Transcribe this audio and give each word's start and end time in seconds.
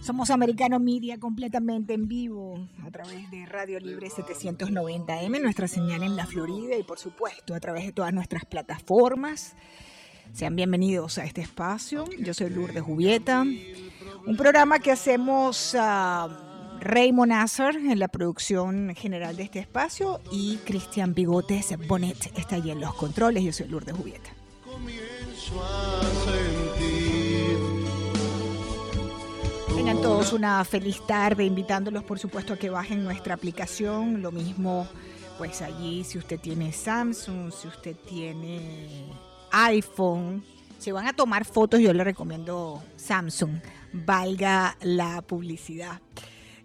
Somos 0.00 0.30
Americano 0.30 0.80
Media 0.80 1.20
completamente 1.20 1.92
en 1.92 2.08
vivo 2.08 2.66
a 2.86 2.90
través 2.90 3.30
de 3.30 3.44
Radio 3.44 3.78
Libre 3.80 4.08
790M, 4.08 5.42
nuestra 5.42 5.68
señal 5.68 6.02
en 6.02 6.16
la 6.16 6.24
Florida 6.24 6.74
y 6.78 6.82
por 6.82 6.98
supuesto 6.98 7.54
a 7.54 7.60
través 7.60 7.84
de 7.84 7.92
todas 7.92 8.14
nuestras 8.14 8.46
plataformas. 8.46 9.56
Sean 10.32 10.56
bienvenidos 10.56 11.18
a 11.18 11.26
este 11.26 11.42
espacio. 11.42 12.06
Yo 12.18 12.32
soy 12.32 12.48
Lourdes 12.48 12.82
Jubieta. 12.82 13.42
Un 13.42 14.36
programa 14.38 14.78
que 14.78 14.90
hacemos 14.90 15.76
a 15.78 16.78
Raymond 16.80 17.32
Nazar 17.32 17.76
en 17.76 17.98
la 17.98 18.08
producción 18.08 18.94
general 18.96 19.36
de 19.36 19.42
este 19.42 19.58
espacio 19.58 20.22
y 20.32 20.56
Cristian 20.64 21.12
Bigotes 21.12 21.76
Bonet 21.86 22.32
está 22.38 22.56
allí 22.56 22.70
en 22.70 22.80
los 22.80 22.94
controles. 22.94 23.44
Yo 23.44 23.52
soy 23.52 23.68
Lourdes 23.68 23.94
Jubieta. 23.94 24.30
Tengan 29.84 30.00
todos 30.00 30.32
una 30.32 30.64
feliz 30.64 31.06
tarde, 31.06 31.44
invitándolos 31.44 32.04
por 32.04 32.18
supuesto 32.18 32.54
a 32.54 32.56
que 32.56 32.70
bajen 32.70 33.04
nuestra 33.04 33.34
aplicación. 33.34 34.22
Lo 34.22 34.32
mismo, 34.32 34.88
pues 35.36 35.60
allí 35.60 36.04
si 36.04 36.16
usted 36.16 36.40
tiene 36.40 36.72
Samsung, 36.72 37.52
si 37.52 37.68
usted 37.68 37.94
tiene 38.08 39.10
iPhone, 39.52 40.42
si 40.78 40.90
van 40.90 41.06
a 41.06 41.12
tomar 41.12 41.44
fotos, 41.44 41.80
yo 41.80 41.92
le 41.92 42.02
recomiendo 42.02 42.82
Samsung, 42.96 43.58
valga 43.92 44.78
la 44.80 45.20
publicidad. 45.20 46.00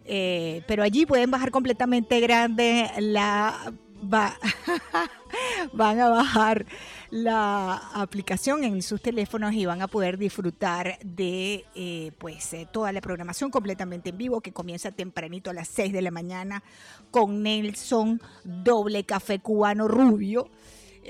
Eh, 0.05 0.63
pero 0.65 0.81
allí 0.83 1.05
pueden 1.05 1.29
bajar 1.29 1.51
completamente 1.51 2.21
grande 2.21 2.89
la... 2.99 3.73
van 5.73 5.99
a 5.99 6.09
bajar 6.09 6.65
la 7.11 7.75
aplicación 7.93 8.63
en 8.63 8.81
sus 8.81 9.01
teléfonos 9.01 9.53
y 9.53 9.65
van 9.65 9.81
a 9.81 9.87
poder 9.87 10.17
disfrutar 10.17 10.99
de 11.03 11.65
eh, 11.75 12.11
pues 12.17 12.53
eh, 12.53 12.67
toda 12.71 12.91
la 12.91 13.01
programación 13.01 13.51
completamente 13.51 14.09
en 14.09 14.17
vivo 14.17 14.41
que 14.41 14.51
comienza 14.51 14.91
tempranito 14.91 15.49
a 15.49 15.53
las 15.53 15.67
6 15.69 15.93
de 15.93 16.01
la 16.01 16.11
mañana 16.11 16.63
con 17.11 17.43
Nelson 17.43 18.21
Doble 18.43 19.03
Café 19.03 19.39
Cubano 19.39 19.87
Rubio 19.87 20.49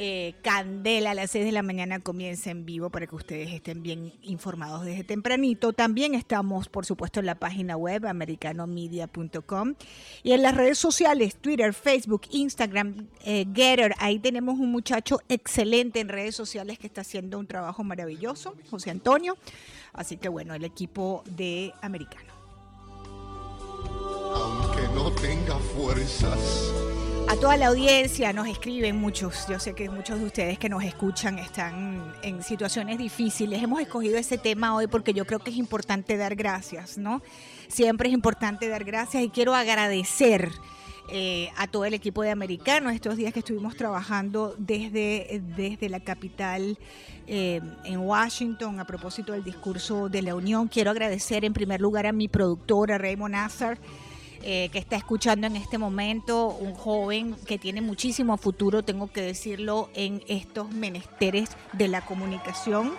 eh, 0.01 0.35
Candela 0.41 1.11
a 1.11 1.13
las 1.13 1.31
6 1.31 1.43
de 1.43 1.51
la 1.51 1.61
mañana 1.61 1.99
comienza 1.99 2.49
en 2.51 2.65
vivo 2.65 2.89
para 2.89 3.05
que 3.05 3.17
ustedes 3.17 3.51
estén 3.51 3.83
bien 3.83 4.13
informados 4.21 4.85
desde 4.85 5.03
tempranito. 5.03 5.73
También 5.73 6.15
estamos, 6.15 6.69
por 6.69 6.85
supuesto, 6.85 7.19
en 7.19 7.25
la 7.25 7.35
página 7.35 7.75
web 7.75 8.05
americanomedia.com 8.05 9.75
y 10.23 10.31
en 10.31 10.41
las 10.41 10.55
redes 10.55 10.77
sociales, 10.77 11.35
Twitter, 11.35 11.73
Facebook, 11.73 12.21
Instagram, 12.31 13.09
eh, 13.25 13.45
Getter. 13.53 13.93
Ahí 13.99 14.19
tenemos 14.19 14.57
un 14.57 14.71
muchacho 14.71 15.19
excelente 15.27 15.99
en 15.99 16.07
redes 16.07 16.33
sociales 16.33 16.79
que 16.79 16.87
está 16.87 17.01
haciendo 17.01 17.37
un 17.37 17.47
trabajo 17.47 17.83
maravilloso, 17.83 18.55
José 18.71 18.91
Antonio. 18.91 19.37
Así 19.91 20.15
que 20.15 20.29
bueno, 20.29 20.53
el 20.53 20.63
equipo 20.63 21.25
de 21.25 21.73
Americano. 21.81 22.31
Aunque 24.33 24.81
no 24.95 25.11
tenga 25.11 25.57
fuerzas 25.75 26.71
a 27.29 27.35
toda 27.35 27.57
la 27.57 27.67
audiencia 27.67 28.33
nos 28.33 28.47
escriben 28.47 28.95
muchos, 28.95 29.45
yo 29.47 29.59
sé 29.59 29.75
que 29.75 29.87
muchos 29.87 30.19
de 30.19 30.25
ustedes 30.25 30.57
que 30.57 30.67
nos 30.67 30.83
escuchan 30.83 31.37
están 31.37 32.11
en 32.23 32.41
situaciones 32.41 32.97
difíciles. 32.97 33.61
Hemos 33.61 33.81
escogido 33.81 34.17
ese 34.17 34.39
tema 34.39 34.75
hoy 34.75 34.87
porque 34.87 35.13
yo 35.13 35.25
creo 35.25 35.37
que 35.37 35.51
es 35.51 35.57
importante 35.57 36.17
dar 36.17 36.35
gracias, 36.35 36.97
¿no? 36.97 37.21
Siempre 37.67 38.09
es 38.09 38.15
importante 38.15 38.67
dar 38.67 38.83
gracias 38.83 39.21
y 39.21 39.29
quiero 39.29 39.53
agradecer 39.53 40.51
eh, 41.11 41.51
a 41.55 41.67
todo 41.67 41.85
el 41.85 41.93
equipo 41.93 42.23
de 42.23 42.31
Americano 42.31 42.89
estos 42.89 43.15
días 43.15 43.31
que 43.31 43.39
estuvimos 43.39 43.75
trabajando 43.75 44.55
desde, 44.57 45.39
desde 45.55 45.87
la 45.87 45.99
capital 45.99 46.79
eh, 47.27 47.61
en 47.83 47.99
Washington 47.99 48.79
a 48.79 48.85
propósito 48.85 49.33
del 49.33 49.43
discurso 49.43 50.09
de 50.09 50.23
la 50.23 50.33
Unión. 50.33 50.67
Quiero 50.67 50.89
agradecer 50.89 51.45
en 51.45 51.53
primer 51.53 51.79
lugar 51.79 52.07
a 52.07 52.11
mi 52.11 52.27
productora 52.27 52.97
Raymond 52.97 53.33
Nazar 53.33 53.77
eh, 54.43 54.69
que 54.71 54.79
está 54.79 54.95
escuchando 54.95 55.47
en 55.47 55.55
este 55.55 55.77
momento, 55.77 56.47
un 56.47 56.73
joven 56.73 57.35
que 57.45 57.57
tiene 57.57 57.81
muchísimo 57.81 58.37
futuro, 58.37 58.83
tengo 58.83 59.11
que 59.11 59.21
decirlo, 59.21 59.89
en 59.93 60.23
estos 60.27 60.71
menesteres 60.71 61.49
de 61.73 61.87
la 61.87 62.01
comunicación. 62.05 62.93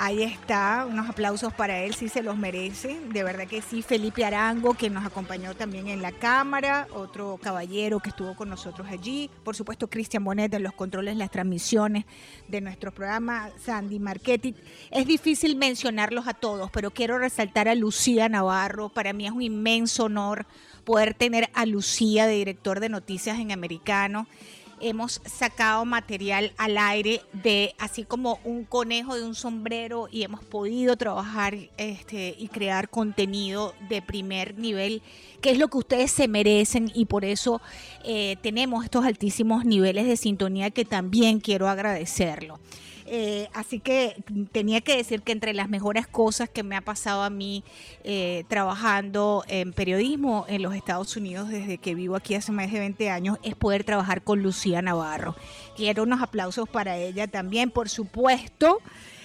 Ahí 0.00 0.22
está, 0.22 0.86
unos 0.88 1.08
aplausos 1.08 1.52
para 1.52 1.80
él, 1.80 1.92
sí 1.92 2.08
se 2.08 2.22
los 2.22 2.38
merece, 2.38 3.00
de 3.12 3.24
verdad 3.24 3.48
que 3.48 3.60
sí. 3.60 3.82
Felipe 3.82 4.24
Arango, 4.24 4.74
que 4.74 4.90
nos 4.90 5.04
acompañó 5.04 5.56
también 5.56 5.88
en 5.88 6.02
la 6.02 6.12
cámara, 6.12 6.86
otro 6.94 7.36
caballero 7.42 7.98
que 7.98 8.10
estuvo 8.10 8.36
con 8.36 8.48
nosotros 8.48 8.86
allí. 8.88 9.28
Por 9.42 9.56
supuesto, 9.56 9.90
Cristian 9.90 10.22
Bonet 10.22 10.54
en 10.54 10.62
los 10.62 10.72
controles, 10.72 11.16
las 11.16 11.32
transmisiones 11.32 12.04
de 12.46 12.60
nuestro 12.60 12.92
programa, 12.92 13.50
Sandy 13.58 13.98
Marchetti. 13.98 14.54
Es 14.92 15.04
difícil 15.04 15.56
mencionarlos 15.56 16.28
a 16.28 16.34
todos, 16.34 16.70
pero 16.70 16.92
quiero 16.92 17.18
resaltar 17.18 17.66
a 17.66 17.74
Lucía 17.74 18.28
Navarro. 18.28 18.90
Para 18.90 19.12
mí 19.12 19.26
es 19.26 19.32
un 19.32 19.42
inmenso 19.42 20.04
honor 20.04 20.46
poder 20.84 21.14
tener 21.14 21.50
a 21.54 21.66
Lucía 21.66 22.28
de 22.28 22.34
director 22.34 22.78
de 22.78 22.88
noticias 22.88 23.40
en 23.40 23.50
Americano 23.50 24.28
hemos 24.80 25.20
sacado 25.24 25.84
material 25.84 26.52
al 26.56 26.78
aire 26.78 27.22
de 27.32 27.74
así 27.78 28.04
como 28.04 28.40
un 28.44 28.64
conejo 28.64 29.16
de 29.16 29.24
un 29.24 29.34
sombrero 29.34 30.08
y 30.10 30.22
hemos 30.22 30.44
podido 30.44 30.96
trabajar 30.96 31.56
este, 31.76 32.34
y 32.38 32.48
crear 32.48 32.88
contenido 32.88 33.74
de 33.88 34.02
primer 34.02 34.58
nivel, 34.58 35.02
que 35.40 35.50
es 35.50 35.58
lo 35.58 35.68
que 35.68 35.78
ustedes 35.78 36.10
se 36.10 36.28
merecen 36.28 36.90
y 36.94 37.06
por 37.06 37.24
eso 37.24 37.60
eh, 38.04 38.36
tenemos 38.42 38.84
estos 38.84 39.04
altísimos 39.04 39.64
niveles 39.64 40.06
de 40.06 40.16
sintonía 40.16 40.70
que 40.70 40.84
también 40.84 41.40
quiero 41.40 41.68
agradecerlo. 41.68 42.58
Eh, 43.10 43.48
así 43.54 43.80
que 43.80 44.22
tenía 44.52 44.82
que 44.82 44.94
decir 44.94 45.22
que 45.22 45.32
entre 45.32 45.54
las 45.54 45.70
mejores 45.70 46.06
cosas 46.06 46.50
que 46.50 46.62
me 46.62 46.76
ha 46.76 46.82
pasado 46.82 47.22
a 47.22 47.30
mí 47.30 47.64
eh, 48.04 48.44
trabajando 48.48 49.44
en 49.48 49.72
periodismo 49.72 50.44
en 50.46 50.60
los 50.60 50.74
Estados 50.74 51.16
Unidos 51.16 51.48
desde 51.48 51.78
que 51.78 51.94
vivo 51.94 52.16
aquí 52.16 52.34
hace 52.34 52.52
más 52.52 52.70
de 52.70 52.80
20 52.80 53.08
años 53.08 53.38
es 53.42 53.54
poder 53.54 53.84
trabajar 53.84 54.22
con 54.22 54.42
Lucía 54.42 54.82
Navarro. 54.82 55.36
Quiero 55.74 56.02
unos 56.02 56.20
aplausos 56.20 56.68
para 56.68 56.98
ella 56.98 57.26
también, 57.26 57.70
por 57.70 57.88
supuesto. 57.88 58.78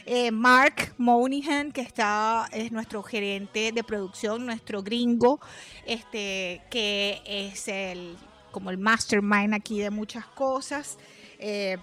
Eh, 0.05 0.31
Mark 0.31 0.93
Monihan, 0.97 1.73
que 1.73 1.81
está, 1.81 2.47
es 2.53 2.71
nuestro 2.71 3.03
gerente 3.03 3.73
de 3.73 3.83
producción, 3.83 4.45
nuestro 4.45 4.81
gringo, 4.81 5.41
este, 5.85 6.61
que 6.69 7.21
es 7.25 7.67
el 7.67 8.15
como 8.51 8.69
el 8.69 8.77
mastermind 8.77 9.53
aquí 9.53 9.79
de 9.79 9.89
muchas 9.89 10.25
cosas. 10.27 10.97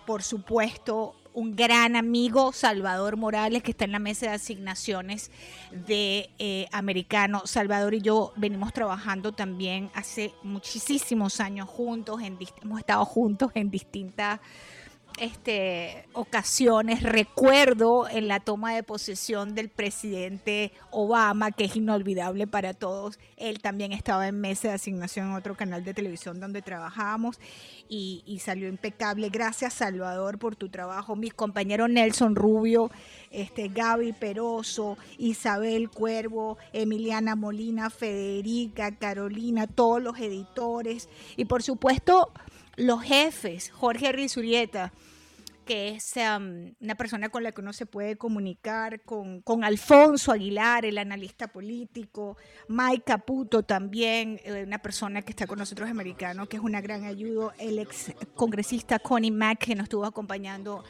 por 0.07 0.23
supuesto, 0.23 1.15
un 1.41 1.57
gran 1.57 1.97
amigo, 1.97 2.53
Salvador 2.53 3.17
Morales, 3.17 3.63
que 3.63 3.71
está 3.71 3.87
en 3.87 3.93
la 3.93 3.99
mesa 3.99 4.27
de 4.27 4.33
asignaciones 4.33 5.31
de 5.87 6.29
eh, 6.39 6.67
Americano. 6.71 7.47
Salvador 7.47 7.95
y 7.95 8.03
yo 8.03 8.35
venimos 8.37 8.75
trabajando 8.75 9.33
también 9.33 9.91
hace 9.95 10.35
muchísimos 10.43 11.41
años 11.41 11.67
juntos, 11.67 12.21
en, 12.21 12.37
hemos 12.63 12.79
estado 12.79 13.07
juntos 13.07 13.53
en 13.55 13.71
distintas 13.71 14.39
este, 15.19 16.07
ocasiones. 16.13 17.03
Recuerdo 17.03 18.09
en 18.09 18.29
la 18.29 18.41
toma 18.41 18.75
de 18.75 18.83
posesión 18.83 19.55
del 19.55 19.69
presidente 19.69 20.73
Obama, 20.91 21.51
que 21.51 21.65
es 21.65 21.77
inolvidable 21.77 22.47
para 22.47 22.75
todos. 22.75 23.19
Él 23.37 23.61
también 23.61 23.93
estaba 23.93 24.29
en 24.29 24.41
mesa 24.41 24.69
de 24.69 24.75
asignación 24.75 25.29
en 25.29 25.35
otro 25.35 25.57
canal 25.57 25.85
de 25.85 25.95
televisión 25.95 26.41
donde 26.41 26.63
trabajábamos 26.63 27.39
y, 27.89 28.41
salió 28.41 28.69
impecable. 28.69 29.29
Gracias, 29.29 29.75
Salvador, 29.75 30.39
por 30.39 30.57
tu 30.57 30.69
trabajo. 30.69 31.17
Mis 31.17 31.35
compañeros 31.35 31.91
Nelson 31.91 32.35
Rubio, 32.35 32.91
este, 33.31 33.69
Gaby 33.69 34.13
Peroso, 34.13 34.97
Isabel 35.19 35.91
Cuervo, 35.91 36.57
Emiliana 36.73 37.37
Molina, 37.37 37.91
Federica, 37.91 38.97
Carolina, 38.97 39.67
todos 39.67 40.03
los 40.03 40.19
editores 40.19 41.09
y 41.37 41.45
por 41.45 41.63
supuesto 41.63 42.31
los 42.77 43.03
jefes, 43.03 43.71
Jorge 43.71 44.13
Rizurieta, 44.13 44.93
que 45.71 45.91
es 45.91 46.15
um, 46.17 46.75
una 46.81 46.97
persona 46.97 47.29
con 47.29 47.45
la 47.45 47.53
que 47.53 47.61
uno 47.61 47.73
se 47.73 47.87
puede 47.87 48.17
comunicar, 48.17 49.03
con, 49.03 49.63
Alfonso 49.63 50.33
Aguilar, 50.33 50.85
el 50.85 50.99
analista 50.99 51.47
político, 51.47 52.37
Mike 52.67 53.05
Caputo 53.07 53.63
también, 53.63 54.41
eh, 54.43 54.65
una 54.67 54.79
persona 54.83 55.23
que 55.23 55.31
está 55.31 55.47
con 55.47 55.61
nosotros 55.61 55.89
americano, 55.89 56.49
que 56.49 56.57
es 56.57 56.63
una 56.65 56.81
gran 56.81 57.05
ayuda, 57.05 57.55
el 57.61 57.79
ex 57.79 58.13
congresista 58.35 58.99
Connie 58.99 59.31
Mack, 59.31 59.67
que 59.67 59.77
nos 59.77 59.85
estuvo 59.85 60.05
acompañando 60.05 60.83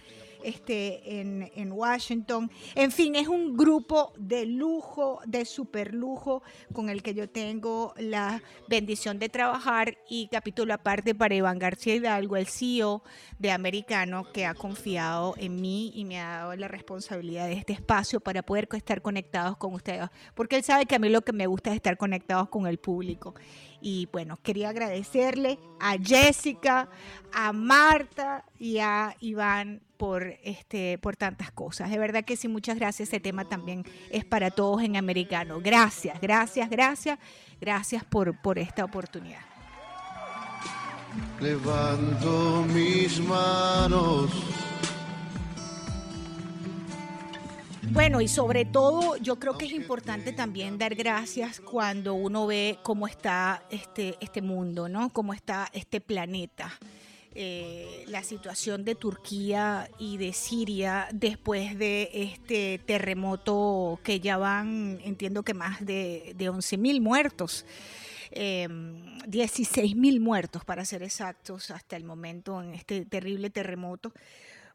este, 0.44 1.20
en, 1.20 1.50
en, 1.54 1.72
Washington. 1.72 2.50
En 2.74 2.90
fin, 2.90 3.14
es 3.14 3.28
un 3.28 3.56
grupo 3.56 4.12
de 4.18 4.46
lujo, 4.46 5.20
de 5.26 5.44
super 5.44 5.94
lujo, 5.94 6.42
con 6.72 6.88
el 6.90 7.02
que 7.02 7.14
yo 7.14 7.28
tengo 7.28 7.94
la 7.96 8.42
bendición 8.68 9.18
de 9.18 9.28
trabajar 9.28 9.98
y 10.08 10.28
capítulo 10.28 10.74
aparte 10.74 11.14
para 11.14 11.34
Iván 11.34 11.58
García 11.58 11.94
Hidalgo, 11.94 12.36
el 12.36 12.46
CEO 12.46 13.02
de 13.38 13.50
Americano, 13.50 14.30
que 14.32 14.46
ha 14.46 14.54
confiado 14.54 15.34
en 15.38 15.60
mí 15.60 15.92
y 15.94 16.04
me 16.04 16.20
ha 16.20 16.38
dado 16.38 16.56
la 16.56 16.68
responsabilidad 16.68 17.46
de 17.46 17.54
este 17.54 17.72
espacio 17.72 18.20
para 18.20 18.42
poder 18.42 18.68
estar 18.72 19.02
conectados 19.02 19.56
con 19.56 19.74
ustedes, 19.74 20.08
porque 20.34 20.56
él 20.56 20.64
sabe 20.64 20.86
que 20.86 20.96
a 20.96 20.98
mí 20.98 21.08
lo 21.08 21.22
que 21.22 21.32
me 21.32 21.46
gusta 21.46 21.70
es 21.70 21.76
estar 21.76 21.96
conectados 21.96 22.48
con 22.48 22.66
el 22.66 22.78
público. 22.78 23.34
Y 23.80 24.08
bueno, 24.12 24.38
quería 24.42 24.68
agradecerle 24.68 25.58
a 25.80 25.96
Jessica, 25.96 26.88
a 27.32 27.52
Marta 27.52 28.44
y 28.58 28.78
a 28.78 29.16
Iván 29.20 29.82
por, 30.00 30.38
este, 30.44 30.96
por 30.96 31.14
tantas 31.16 31.50
cosas. 31.50 31.90
De 31.90 31.98
verdad 31.98 32.24
que 32.24 32.34
sí, 32.34 32.48
muchas 32.48 32.78
gracias. 32.78 33.08
Este 33.08 33.20
tema 33.20 33.44
también 33.44 33.84
es 34.10 34.24
para 34.24 34.50
todos 34.50 34.82
en 34.82 34.96
americano. 34.96 35.60
Gracias, 35.60 36.18
gracias, 36.22 36.70
gracias, 36.70 37.18
gracias 37.60 38.02
por, 38.02 38.40
por 38.40 38.58
esta 38.58 38.82
oportunidad. 38.82 39.42
Levanto 41.38 42.64
mis 42.72 43.20
manos 43.20 44.30
Bueno, 47.92 48.22
y 48.22 48.28
sobre 48.28 48.64
todo 48.64 49.16
yo 49.16 49.38
creo 49.38 49.58
que 49.58 49.66
es 49.66 49.72
importante 49.72 50.32
también 50.32 50.78
dar 50.78 50.94
gracias 50.94 51.60
cuando 51.60 52.14
uno 52.14 52.46
ve 52.46 52.78
cómo 52.84 53.06
está 53.06 53.64
este, 53.68 54.16
este 54.20 54.40
mundo, 54.40 54.88
¿no? 54.88 55.10
Cómo 55.10 55.34
está 55.34 55.68
este 55.74 56.00
planeta. 56.00 56.70
Eh, 57.34 58.04
la 58.08 58.24
situación 58.24 58.84
de 58.84 58.96
Turquía 58.96 59.88
y 59.98 60.16
de 60.16 60.32
Siria 60.32 61.08
después 61.12 61.78
de 61.78 62.10
este 62.12 62.80
terremoto 62.84 64.00
que 64.02 64.18
ya 64.18 64.36
van, 64.36 64.98
entiendo 65.04 65.44
que 65.44 65.54
más 65.54 65.84
de, 65.84 66.34
de 66.36 66.48
11 66.48 66.76
mil 66.78 67.00
muertos. 67.00 67.64
Eh, 68.32 68.68
16 69.26 69.96
mil 69.96 70.20
muertos 70.20 70.64
para 70.64 70.84
ser 70.84 71.02
exactos 71.02 71.70
hasta 71.70 71.96
el 71.96 72.04
momento 72.04 72.62
en 72.62 72.74
este 72.74 73.04
terrible 73.04 73.50
terremoto. 73.50 74.12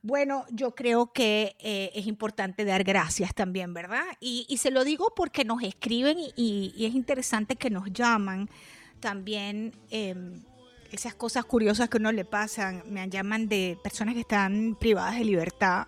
Bueno, 0.01 0.45
yo 0.51 0.75
creo 0.75 1.11
que 1.11 1.55
eh, 1.59 1.91
es 1.95 2.05
importante 2.05 2.63
dar 2.63 2.83
gracias 2.83 3.33
también, 3.33 3.73
¿verdad? 3.73 4.03
Y, 4.19 4.55
se 4.57 4.69
lo 4.71 4.83
digo 4.83 5.13
porque 5.15 5.43
nos 5.43 5.63
escriben 5.63 6.17
y, 6.35 6.73
es 6.77 6.93
interesante 6.93 7.55
que 7.55 7.69
nos 7.69 7.91
llaman 7.91 8.49
también. 8.99 9.73
Em, 9.89 10.43
esas 10.95 11.13
cosas 11.13 11.45
curiosas 11.45 11.89
que 11.89 11.97
uno 11.97 12.11
le 12.11 12.25
pasan, 12.25 12.83
me 12.87 13.07
llaman 13.09 13.47
de 13.47 13.77
personas 13.83 14.13
que 14.13 14.21
están 14.21 14.75
privadas 14.79 15.17
de 15.17 15.25
libertad, 15.25 15.87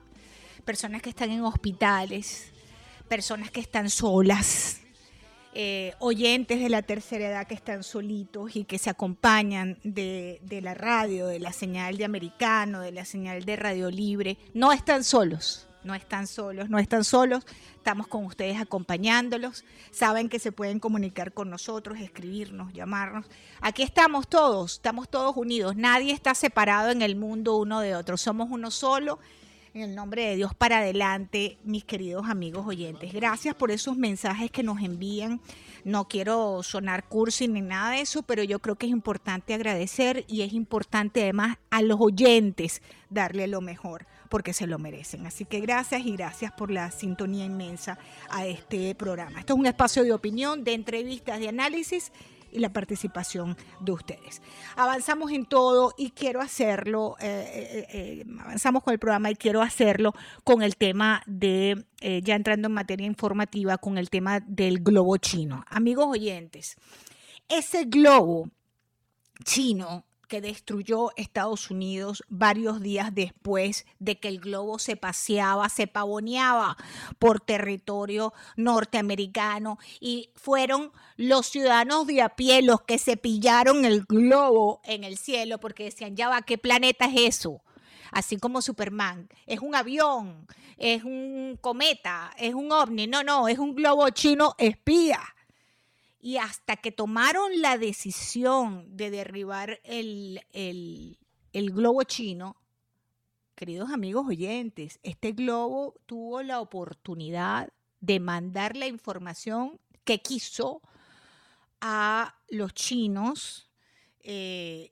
personas 0.66 1.02
que 1.02 1.10
están 1.10 1.32
en 1.32 1.42
hospitales, 1.42 2.52
personas 3.08 3.50
que 3.50 3.62
están 3.62 3.90
solas, 3.90 4.82
eh, 5.54 5.94
oyentes 6.00 6.60
de 6.60 6.70
la 6.70 6.82
tercera 6.82 7.30
edad 7.30 7.48
que 7.48 7.56
están 7.56 7.84
solitos 7.84 8.56
y 8.56 8.66
que 8.66 8.78
se 8.78 8.90
acompañan 8.90 9.80
de, 9.84 10.40
la 10.62 10.74
radio, 10.74 11.28
de 11.28 11.40
la 11.40 11.54
señal 11.54 11.98
de 11.98 12.06
americano, 12.06 12.82
de 12.82 12.92
la 12.92 13.06
señal 13.06 13.46
de 13.46 13.56
radio 13.56 13.90
libre, 13.90 14.38
no 14.54 14.72
están 14.74 15.04
solos, 15.04 15.67
no 15.88 15.96
están 15.96 16.28
solos, 16.28 16.70
no 16.70 16.78
están 16.78 17.04
solos, 17.04 17.46
estamos 17.76 18.08
con 18.08 18.26
ustedes 18.26 18.60
acompañándolos, 18.60 19.64
saben 19.90 20.28
que 20.28 20.38
se 20.38 20.52
pueden 20.52 20.80
comunicar 20.80 21.34
con 21.34 21.50
nosotros, 21.50 21.98
escribirnos, 22.00 22.74
llamarnos. 22.74 23.26
Aquí 23.62 23.82
estamos 23.82 24.28
todos, 24.28 24.74
estamos 24.74 25.10
todos 25.10 25.36
unidos, 25.38 25.76
nadie 25.78 26.14
está 26.14 26.36
separado 26.36 26.92
en 26.92 27.02
el 27.02 27.16
mundo 27.16 27.56
uno 27.56 27.80
de 27.80 27.96
otro, 27.96 28.18
somos 28.18 28.50
uno 28.52 28.70
solo 28.70 29.18
en 29.74 29.82
el 29.82 29.96
nombre 29.96 30.26
de 30.26 30.36
Dios 30.36 30.54
para 30.56 30.80
adelante, 30.80 31.58
mis 31.64 31.86
queridos 31.86 32.28
amigos 32.28 32.66
oyentes. 32.66 33.14
Gracias 33.14 33.56
por 33.56 33.72
esos 33.72 33.96
mensajes 33.96 34.52
que 34.52 34.64
nos 34.64 34.82
envían. 34.82 35.40
No 35.84 36.08
quiero 36.08 36.64
sonar 36.64 37.08
cursi 37.08 37.48
ni 37.48 37.62
nada 37.62 37.92
de 37.92 38.02
eso, 38.02 38.24
pero 38.24 38.44
yo 38.44 38.60
creo 38.60 38.76
que 38.76 38.88
es 38.88 38.92
importante 38.92 39.54
agradecer 39.54 40.26
y 40.28 40.42
es 40.42 40.54
importante 40.54 41.22
además 41.22 41.58
a 41.70 41.82
los 41.82 42.00
oyentes 42.02 42.82
darle 43.10 43.48
lo 43.48 43.62
mejor 43.62 44.08
porque 44.30 44.54
se 44.54 44.68
lo 44.68 44.80
merecen. 44.80 45.26
Así 45.26 45.46
que 45.46 45.60
gracias 45.60 46.06
y 46.06 46.12
gracias 46.12 46.52
por 46.52 46.72
la 46.72 46.92
sintonía 46.92 47.46
inmensa 47.46 47.98
a 48.30 48.46
este 48.46 48.94
programa. 48.96 49.40
Esto 49.40 49.54
es 49.54 49.60
un 49.60 49.66
espacio 49.66 50.04
de 50.04 50.14
opinión, 50.14 50.64
de 50.64 50.74
entrevistas, 50.74 51.40
de 51.40 51.50
análisis 51.50 52.12
y 52.52 52.60
la 52.60 52.72
participación 52.72 53.58
de 53.80 53.92
ustedes. 53.92 54.42
Avanzamos 54.76 55.32
en 55.32 55.46
todo 55.46 55.94
y 55.98 56.12
quiero 56.12 56.42
hacerlo, 56.42 57.16
eh, 57.20 57.28
eh, 57.54 57.88
eh, 57.94 58.26
avanzamos 58.40 58.84
con 58.84 58.94
el 58.94 59.00
programa 59.00 59.32
y 59.32 59.36
quiero 59.36 59.62
hacerlo 59.62 60.14
con 60.44 60.62
el 60.62 60.78
tema 60.78 61.24
de, 61.26 61.86
ya 62.24 62.36
entrando 62.36 62.68
en 62.68 62.74
materia 62.74 63.06
informativa, 63.06 63.78
con 63.78 63.98
el 63.98 64.10
tema 64.10 64.40
del 64.40 64.80
globo 64.80 65.18
chino. 65.18 65.64
Amigos 65.70 66.08
oyentes, 66.08 66.76
ese 67.50 67.86
globo 67.86 68.50
chino 69.44 70.07
que 70.28 70.42
destruyó 70.42 71.12
Estados 71.16 71.72
Unidos 71.72 72.24
varios 72.30 72.82
días 72.82 73.14
después 73.14 73.86
de 74.00 74.20
que 74.20 74.28
el 74.28 74.40
globo 74.40 74.80
se 74.80 74.96
paseaba, 74.96 75.70
se 75.70 75.88
pavoneaba 75.88 76.78
por 77.20 77.40
territorio 77.40 78.34
norteamericano 78.56 79.80
y 80.00 80.30
fueron 80.36 80.92
los 81.16 81.48
ciudadanos 81.48 82.08
de 82.08 82.22
a 82.22 82.30
pie 82.30 82.62
los 82.62 82.82
que 82.82 83.00
se 83.00 83.18
pillaron 83.18 83.86
el 83.86 84.04
globo 84.04 84.82
en 84.84 85.04
el 85.04 85.18
cielo 85.18 85.60
porque 85.60 85.86
decían, 85.86 86.16
ya 86.16 86.30
va, 86.30 86.42
¿qué 86.42 86.58
planeta 86.58 87.06
es 87.06 87.36
eso? 87.38 87.62
Así 88.12 88.38
como 88.38 88.62
Superman, 88.62 89.30
es 89.46 89.60
un 89.60 89.76
avión, 89.76 90.48
es 90.78 91.04
un 91.04 91.58
cometa, 91.60 92.32
es 92.38 92.54
un 92.54 92.72
ovni, 92.72 93.08
no, 93.08 93.24
no, 93.24 93.48
es 93.48 93.60
un 93.60 93.76
globo 93.76 94.10
chino 94.10 94.56
espía 94.58 95.20
y 96.28 96.40
hasta 96.40 96.76
que 96.76 96.92
tomaron 96.92 97.62
la 97.62 97.78
decisión 97.78 98.98
de 98.98 99.12
derribar 99.12 99.80
el, 99.86 100.42
globo 101.54 102.04
chino, 102.04 102.58
queridos 103.56 103.92
amigos 103.92 104.28
oyentes, 104.28 105.00
este 105.04 105.32
globo 105.32 105.96
tuvo 106.06 106.44
la 106.44 106.60
oportunidad 106.60 107.72
de 108.02 108.20
mandar 108.20 108.76
la 108.76 108.88
información 108.88 109.80
que 110.04 110.22
quiso 110.22 110.82
a 111.80 112.36
los 112.50 112.74
chinos 112.74 113.72
eh, 114.20 114.92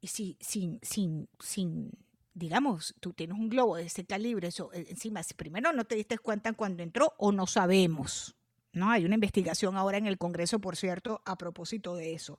y 0.00 0.08
sin, 0.08 0.80
sin, 0.82 1.28
sin, 1.38 1.92
digamos, 2.34 2.96
tú 2.98 3.12
tienes 3.12 3.38
un 3.38 3.50
globo 3.50 3.76
de 3.76 3.84
ese 3.84 4.04
calibre, 4.04 4.48
eso 4.48 4.72
eh, 4.72 4.86
encima, 4.88 5.20
primero 5.36 5.72
no 5.72 5.84
te 5.84 5.94
diste 5.94 6.18
cuenta 6.18 6.52
cuando 6.54 6.82
entró 6.82 7.14
o 7.18 7.30
no 7.30 7.46
sabemos. 7.46 8.34
¿No? 8.72 8.90
Hay 8.90 9.04
una 9.04 9.14
investigación 9.14 9.76
ahora 9.76 9.98
en 9.98 10.06
el 10.06 10.18
Congreso, 10.18 10.60
por 10.60 10.76
cierto, 10.76 11.22
a 11.24 11.36
propósito 11.36 11.96
de 11.96 12.14
eso. 12.14 12.38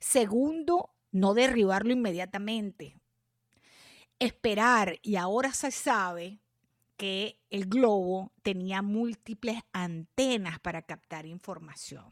Segundo, 0.00 0.90
no 1.10 1.34
derribarlo 1.34 1.92
inmediatamente. 1.92 2.96
Esperar, 4.18 4.98
y 5.02 5.16
ahora 5.16 5.52
se 5.52 5.70
sabe 5.70 6.38
que 6.96 7.40
el 7.50 7.66
globo 7.66 8.32
tenía 8.42 8.82
múltiples 8.82 9.58
antenas 9.72 10.60
para 10.60 10.82
captar 10.82 11.26
información. 11.26 12.04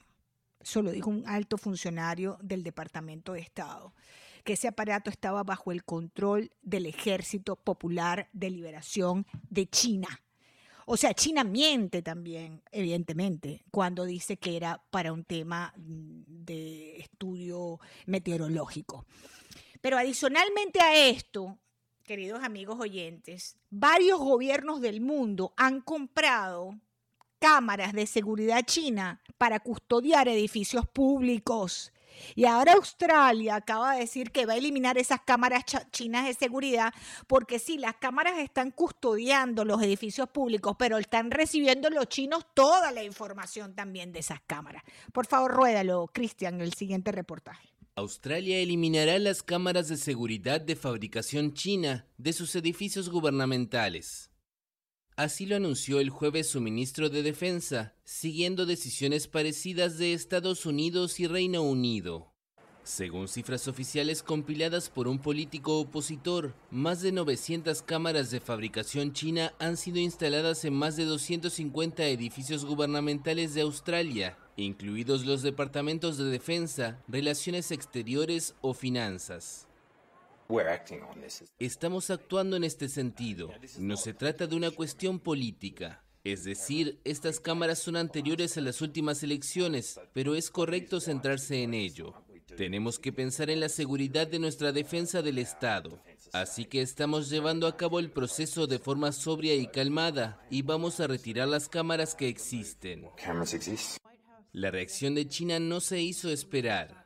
Eso 0.58 0.82
lo 0.82 0.90
dijo 0.90 1.08
un 1.08 1.26
alto 1.26 1.56
funcionario 1.56 2.38
del 2.42 2.62
Departamento 2.62 3.32
de 3.32 3.40
Estado, 3.40 3.94
que 4.44 4.54
ese 4.54 4.68
aparato 4.68 5.08
estaba 5.08 5.42
bajo 5.42 5.70
el 5.70 5.84
control 5.84 6.50
del 6.62 6.86
Ejército 6.86 7.56
Popular 7.56 8.28
de 8.32 8.50
Liberación 8.50 9.26
de 9.48 9.68
China 9.68 10.20
o 10.86 10.96
sea, 10.96 11.14
China 11.14 11.44
miente 11.44 12.02
también, 12.02 12.62
evidentemente, 12.72 13.62
cuando 13.70 14.04
dice 14.04 14.36
que 14.36 14.56
era 14.56 14.82
para 14.90 15.12
un 15.12 15.24
tema 15.24 15.72
mm, 15.76 16.22
de 16.26 16.98
estudio 16.98 17.80
meteorológico. 18.06 19.06
Pero 19.80 19.96
adicionalmente 19.98 20.80
a 20.80 21.08
esto, 21.08 21.58
queridos 22.04 22.42
amigos 22.42 22.78
oyentes, 22.80 23.56
varios 23.70 24.18
gobiernos 24.18 24.80
del 24.80 25.00
mundo 25.00 25.54
han 25.56 25.80
comprado 25.80 26.78
cámaras 27.38 27.92
de 27.92 28.06
seguridad 28.06 28.64
china 28.64 29.22
para 29.38 29.60
custodiar 29.60 30.28
edificios 30.28 30.86
públicos 30.86 31.92
y 32.34 32.44
ahora 32.44 32.74
Australia 32.74 33.56
acaba 33.56 33.94
de 33.94 34.00
decir 34.00 34.30
que 34.30 34.46
va 34.46 34.54
a 34.54 34.56
eliminar 34.56 34.98
esas 34.98 35.20
cámaras 35.20 35.64
chinas 35.90 36.26
de 36.26 36.34
seguridad 36.34 36.92
porque 37.26 37.58
sí, 37.58 37.78
las 37.78 37.96
cámaras 37.96 38.38
están 38.38 38.70
custodiando 38.70 39.64
los 39.64 39.82
edificios 39.82 40.28
públicos, 40.28 40.76
pero 40.78 40.98
están 40.98 41.30
recibiendo 41.30 41.90
los 41.90 42.06
chinos 42.08 42.44
toda 42.54 42.92
la 42.92 43.02
información 43.02 43.74
también 43.74 44.12
de 44.12 44.20
esas 44.20 44.40
cámaras. 44.46 44.82
Por 45.12 45.26
favor, 45.26 45.52
ruédalo, 45.52 46.10
Cristian, 46.12 46.60
el 46.60 46.74
siguiente 46.74 47.12
reportaje. 47.12 47.68
Australia 47.96 48.58
eliminará 48.58 49.18
las 49.18 49.42
cámaras 49.42 49.88
de 49.88 49.96
seguridad 49.96 50.60
de 50.60 50.76
fabricación 50.76 51.52
china 51.54 52.06
de 52.16 52.32
sus 52.32 52.54
edificios 52.54 53.10
gubernamentales. 53.10 54.29
Así 55.20 55.44
lo 55.44 55.56
anunció 55.56 56.00
el 56.00 56.08
jueves 56.08 56.48
su 56.48 56.62
ministro 56.62 57.10
de 57.10 57.22
Defensa, 57.22 57.92
siguiendo 58.04 58.64
decisiones 58.64 59.26
parecidas 59.26 59.98
de 59.98 60.14
Estados 60.14 60.64
Unidos 60.64 61.20
y 61.20 61.26
Reino 61.26 61.60
Unido. 61.60 62.32
Según 62.84 63.28
cifras 63.28 63.68
oficiales 63.68 64.22
compiladas 64.22 64.88
por 64.88 65.08
un 65.08 65.18
político 65.18 65.78
opositor, 65.78 66.54
más 66.70 67.02
de 67.02 67.12
900 67.12 67.82
cámaras 67.82 68.30
de 68.30 68.40
fabricación 68.40 69.12
china 69.12 69.52
han 69.58 69.76
sido 69.76 69.98
instaladas 69.98 70.64
en 70.64 70.72
más 70.72 70.96
de 70.96 71.04
250 71.04 72.02
edificios 72.06 72.64
gubernamentales 72.64 73.52
de 73.52 73.60
Australia, 73.60 74.38
incluidos 74.56 75.26
los 75.26 75.42
departamentos 75.42 76.16
de 76.16 76.24
defensa, 76.30 76.98
relaciones 77.08 77.72
exteriores 77.72 78.54
o 78.62 78.72
finanzas. 78.72 79.66
Estamos 81.58 82.10
actuando 82.10 82.56
en 82.56 82.64
este 82.64 82.88
sentido. 82.88 83.50
No 83.78 83.96
se 83.96 84.14
trata 84.14 84.46
de 84.46 84.56
una 84.56 84.70
cuestión 84.70 85.18
política. 85.18 86.02
Es 86.24 86.44
decir, 86.44 87.00
estas 87.04 87.40
cámaras 87.40 87.78
son 87.78 87.96
anteriores 87.96 88.58
a 88.58 88.60
las 88.60 88.82
últimas 88.82 89.22
elecciones, 89.22 89.98
pero 90.12 90.34
es 90.34 90.50
correcto 90.50 91.00
centrarse 91.00 91.62
en 91.62 91.72
ello. 91.72 92.14
Tenemos 92.56 92.98
que 92.98 93.12
pensar 93.12 93.48
en 93.48 93.60
la 93.60 93.68
seguridad 93.68 94.26
de 94.26 94.38
nuestra 94.38 94.72
defensa 94.72 95.22
del 95.22 95.38
Estado. 95.38 95.98
Así 96.32 96.64
que 96.66 96.82
estamos 96.82 97.30
llevando 97.30 97.66
a 97.66 97.76
cabo 97.76 97.98
el 97.98 98.10
proceso 98.10 98.66
de 98.66 98.78
forma 98.78 99.12
sobria 99.12 99.54
y 99.54 99.66
calmada 99.68 100.44
y 100.50 100.62
vamos 100.62 101.00
a 101.00 101.06
retirar 101.06 101.48
las 101.48 101.68
cámaras 101.68 102.14
que 102.14 102.28
existen. 102.28 103.06
La 104.52 104.70
reacción 104.70 105.14
de 105.14 105.28
China 105.28 105.58
no 105.58 105.80
se 105.80 106.00
hizo 106.00 106.28
esperar. 106.28 106.99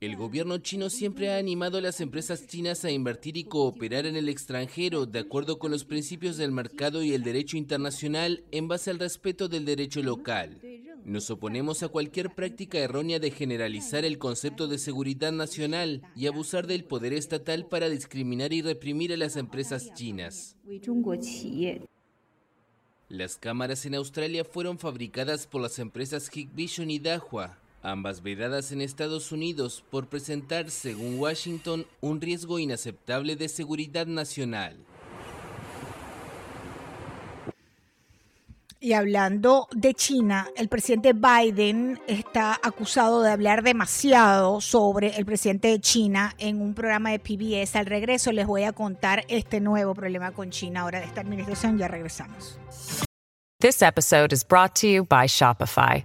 El 0.00 0.16
gobierno 0.16 0.58
chino 0.58 0.88
siempre 0.88 1.30
ha 1.30 1.38
animado 1.38 1.78
a 1.78 1.80
las 1.80 2.00
empresas 2.00 2.46
chinas 2.46 2.84
a 2.84 2.90
invertir 2.90 3.36
y 3.36 3.44
cooperar 3.44 4.06
en 4.06 4.16
el 4.16 4.28
extranjero 4.28 5.04
de 5.04 5.18
acuerdo 5.18 5.58
con 5.58 5.70
los 5.70 5.84
principios 5.84 6.36
del 6.38 6.50
mercado 6.50 7.02
y 7.02 7.12
el 7.12 7.22
derecho 7.22 7.56
internacional 7.56 8.44
en 8.52 8.68
base 8.68 8.90
al 8.90 8.98
respeto 8.98 9.48
del 9.48 9.64
derecho 9.66 10.02
local. 10.02 10.60
Nos 11.04 11.30
oponemos 11.30 11.82
a 11.82 11.88
cualquier 11.88 12.34
práctica 12.34 12.78
errónea 12.78 13.20
de 13.20 13.30
generalizar 13.30 14.04
el 14.04 14.18
concepto 14.18 14.66
de 14.66 14.78
seguridad 14.78 15.30
nacional 15.30 16.02
y 16.16 16.26
abusar 16.26 16.66
del 16.66 16.84
poder 16.84 17.12
estatal 17.12 17.66
para 17.66 17.88
discriminar 17.88 18.52
y 18.52 18.62
reprimir 18.62 19.12
a 19.12 19.16
las 19.16 19.36
empresas 19.36 19.94
chinas. 19.94 20.56
Las 23.08 23.36
cámaras 23.36 23.86
en 23.86 23.94
Australia 23.94 24.44
fueron 24.44 24.78
fabricadas 24.78 25.46
por 25.46 25.60
las 25.60 25.78
empresas 25.78 26.28
Hikvision 26.28 26.90
y 26.90 26.98
Dahua, 26.98 27.56
ambas 27.86 28.22
vedadas 28.22 28.72
en 28.72 28.80
Estados 28.80 29.32
Unidos 29.32 29.84
por 29.90 30.08
presentar, 30.08 30.70
según 30.70 31.18
Washington, 31.18 31.86
un 32.00 32.20
riesgo 32.20 32.58
inaceptable 32.58 33.36
de 33.36 33.48
seguridad 33.48 34.06
nacional. 34.06 34.76
Y 38.78 38.92
hablando 38.92 39.68
de 39.72 39.94
China, 39.94 40.48
el 40.56 40.68
presidente 40.68 41.12
Biden 41.14 41.98
está 42.06 42.60
acusado 42.62 43.22
de 43.22 43.30
hablar 43.30 43.62
demasiado 43.62 44.60
sobre 44.60 45.16
el 45.16 45.24
presidente 45.24 45.68
de 45.68 45.80
China 45.80 46.34
en 46.38 46.60
un 46.60 46.74
programa 46.74 47.10
de 47.10 47.18
PBS. 47.18 47.76
Al 47.76 47.86
regreso 47.86 48.32
les 48.32 48.46
voy 48.46 48.64
a 48.64 48.72
contar 48.72 49.24
este 49.28 49.60
nuevo 49.60 49.94
problema 49.94 50.32
con 50.32 50.50
China 50.50 50.82
ahora 50.82 51.00
de 51.00 51.06
esta 51.06 51.22
administración. 51.22 51.78
Ya 51.78 51.88
regresamos. 51.88 52.58
This 53.58 53.80
episode 53.80 54.34
is 54.34 54.44
brought 54.44 54.74
to 54.80 54.86
you 54.86 55.04
by 55.04 55.26
Shopify. 55.26 56.04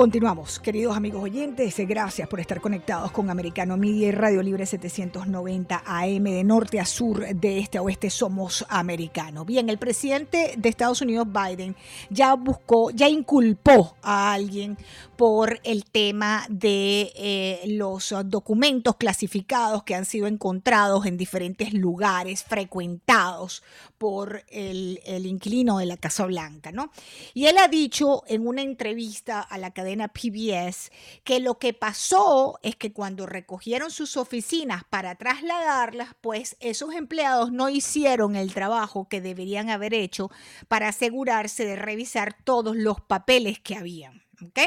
Continuamos, 0.00 0.58
queridos 0.60 0.96
amigos 0.96 1.24
oyentes, 1.24 1.76
gracias 1.86 2.26
por 2.26 2.40
estar 2.40 2.62
conectados 2.62 3.12
con 3.12 3.28
Americano 3.28 3.76
Media 3.76 4.08
y 4.08 4.12
Radio 4.12 4.42
Libre 4.42 4.64
790 4.64 5.82
AM 5.84 6.24
de 6.24 6.42
norte 6.42 6.80
a 6.80 6.86
sur, 6.86 7.26
de 7.34 7.58
este 7.58 7.76
a 7.76 7.82
oeste 7.82 8.08
somos 8.08 8.64
americano. 8.70 9.44
Bien, 9.44 9.68
el 9.68 9.76
presidente 9.76 10.54
de 10.56 10.68
Estados 10.70 11.02
Unidos 11.02 11.28
Biden 11.30 11.76
ya 12.08 12.32
buscó, 12.32 12.90
ya 12.92 13.10
inculpó 13.10 13.94
a 14.00 14.32
alguien 14.32 14.78
por 15.18 15.60
el 15.64 15.84
tema 15.84 16.46
de 16.48 17.12
eh, 17.14 17.60
los 17.66 18.14
documentos 18.24 18.96
clasificados 18.96 19.82
que 19.82 19.94
han 19.94 20.06
sido 20.06 20.28
encontrados 20.28 21.04
en 21.04 21.18
diferentes 21.18 21.74
lugares 21.74 22.42
frecuentados 22.42 23.62
por 23.98 24.44
el, 24.48 25.02
el 25.04 25.26
inquilino 25.26 25.76
de 25.76 25.84
la 25.84 25.98
Casa 25.98 26.24
Blanca, 26.24 26.72
¿no? 26.72 26.90
Y 27.34 27.44
él 27.44 27.58
ha 27.58 27.68
dicho 27.68 28.22
en 28.28 28.46
una 28.46 28.62
entrevista 28.62 29.42
a 29.42 29.58
la 29.58 29.72
cadena 29.72 29.89
PBS 30.08 30.90
que 31.24 31.40
lo 31.40 31.58
que 31.58 31.72
pasó 31.72 32.58
es 32.62 32.76
que 32.76 32.92
cuando 32.92 33.26
recogieron 33.26 33.90
sus 33.90 34.16
oficinas 34.16 34.84
para 34.84 35.14
trasladarlas, 35.14 36.10
pues 36.20 36.56
esos 36.60 36.94
empleados 36.94 37.52
no 37.52 37.68
hicieron 37.68 38.36
el 38.36 38.54
trabajo 38.54 39.08
que 39.08 39.20
deberían 39.20 39.70
haber 39.70 39.94
hecho 39.94 40.30
para 40.68 40.88
asegurarse 40.88 41.64
de 41.64 41.76
revisar 41.76 42.36
todos 42.44 42.76
los 42.76 43.00
papeles 43.00 43.60
que 43.60 43.76
habían. 43.76 44.22
¿ok? 44.42 44.58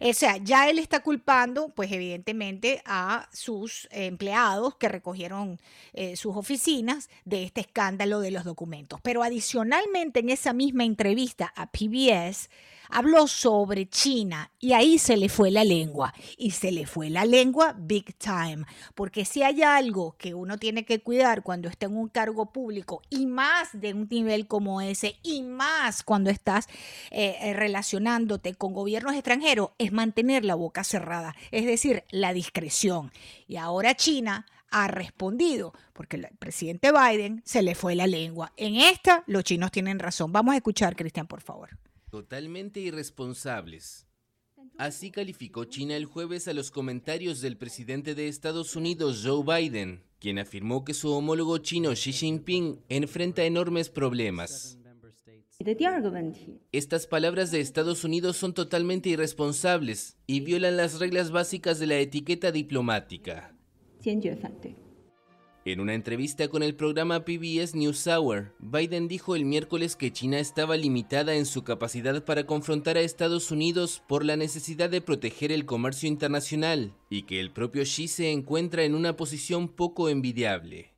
O 0.00 0.12
sea, 0.12 0.36
ya 0.38 0.68
él 0.68 0.78
está 0.78 1.00
culpando, 1.00 1.68
pues 1.70 1.92
evidentemente, 1.92 2.82
a 2.84 3.28
sus 3.32 3.88
empleados 3.90 4.76
que 4.76 4.88
recogieron 4.88 5.60
eh, 5.92 6.16
sus 6.16 6.36
oficinas 6.36 7.08
de 7.24 7.44
este 7.44 7.60
escándalo 7.60 8.20
de 8.20 8.30
los 8.30 8.44
documentos. 8.44 9.00
Pero 9.02 9.22
adicionalmente, 9.22 10.20
en 10.20 10.30
esa 10.30 10.52
misma 10.52 10.84
entrevista 10.84 11.52
a 11.56 11.70
PBS, 11.70 12.48
habló 12.92 13.26
sobre 13.26 13.88
China 13.88 14.50
y 14.60 14.74
ahí 14.74 14.98
se 14.98 15.16
le 15.16 15.28
fue 15.28 15.50
la 15.50 15.64
lengua. 15.64 16.14
Y 16.36 16.52
se 16.52 16.70
le 16.70 16.86
fue 16.86 17.10
la 17.10 17.24
lengua 17.24 17.74
big 17.76 18.14
time. 18.16 18.64
Porque 18.94 19.24
si 19.24 19.42
hay 19.42 19.62
algo 19.62 20.14
que 20.18 20.34
uno 20.34 20.58
tiene 20.58 20.84
que 20.84 21.00
cuidar 21.00 21.42
cuando 21.42 21.68
está 21.68 21.86
en 21.86 21.96
un 21.96 22.08
cargo 22.08 22.52
público 22.52 23.02
y 23.10 23.26
más 23.26 23.68
de 23.72 23.94
un 23.94 24.06
nivel 24.10 24.46
como 24.46 24.80
ese 24.80 25.16
y 25.22 25.42
más 25.42 26.02
cuando 26.02 26.30
estás 26.30 26.68
eh, 27.10 27.36
eh, 27.40 27.54
relacionándote 27.54 28.54
con 28.54 28.74
gobiernos 28.74 29.14
extranjeros, 29.14 29.70
es 29.78 29.90
mantener 29.90 30.44
la 30.44 30.54
boca 30.54 30.84
cerrada. 30.84 31.34
Es 31.50 31.64
decir, 31.64 32.04
la 32.10 32.32
discreción. 32.32 33.10
Y 33.48 33.56
ahora 33.56 33.96
China 33.96 34.46
ha 34.70 34.88
respondido, 34.88 35.74
porque 35.92 36.16
el 36.16 36.28
presidente 36.38 36.92
Biden 36.92 37.42
se 37.44 37.62
le 37.62 37.74
fue 37.74 37.94
la 37.94 38.06
lengua. 38.06 38.52
En 38.56 38.76
esta, 38.76 39.22
los 39.26 39.44
chinos 39.44 39.70
tienen 39.70 39.98
razón. 39.98 40.32
Vamos 40.32 40.54
a 40.54 40.56
escuchar, 40.56 40.96
Cristian, 40.96 41.26
por 41.26 41.42
favor. 41.42 41.70
Totalmente 42.12 42.78
irresponsables. 42.78 44.06
Así 44.76 45.10
calificó 45.10 45.64
China 45.64 45.96
el 45.96 46.04
jueves 46.04 46.46
a 46.46 46.52
los 46.52 46.70
comentarios 46.70 47.40
del 47.40 47.56
presidente 47.56 48.14
de 48.14 48.28
Estados 48.28 48.76
Unidos, 48.76 49.22
Joe 49.24 49.42
Biden, 49.42 50.02
quien 50.18 50.38
afirmó 50.38 50.84
que 50.84 50.92
su 50.92 51.10
homólogo 51.10 51.56
chino 51.56 51.92
Xi 51.92 52.12
Jinping 52.12 52.80
enfrenta 52.90 53.44
enormes 53.44 53.88
problemas. 53.88 54.78
Estas 56.70 57.06
palabras 57.06 57.50
de 57.50 57.60
Estados 57.60 58.04
Unidos 58.04 58.36
son 58.36 58.52
totalmente 58.52 59.08
irresponsables 59.08 60.18
y 60.26 60.40
violan 60.40 60.76
las 60.76 61.00
reglas 61.00 61.30
básicas 61.30 61.78
de 61.78 61.86
la 61.86 61.96
etiqueta 61.96 62.52
diplomática. 62.52 63.56
En 65.64 65.78
una 65.78 65.94
entrevista 65.94 66.48
con 66.48 66.64
el 66.64 66.74
programa 66.74 67.24
PBS 67.24 67.76
NewsHour, 67.76 68.52
Biden 68.58 69.06
dijo 69.06 69.36
el 69.36 69.44
miércoles 69.44 69.94
que 69.94 70.12
China 70.12 70.40
estaba 70.40 70.76
limitada 70.76 71.36
en 71.36 71.46
su 71.46 71.62
capacidad 71.62 72.24
para 72.24 72.46
confrontar 72.46 72.96
a 72.96 73.00
Estados 73.00 73.52
Unidos 73.52 74.02
por 74.08 74.24
la 74.24 74.36
necesidad 74.36 74.90
de 74.90 75.00
proteger 75.00 75.52
el 75.52 75.64
comercio 75.64 76.08
internacional 76.08 76.94
y 77.10 77.22
que 77.22 77.38
el 77.38 77.52
propio 77.52 77.84
Xi 77.84 78.08
se 78.08 78.32
encuentra 78.32 78.82
en 78.82 78.96
una 78.96 79.16
posición 79.16 79.68
poco 79.68 80.08
envidiable. 80.08 80.90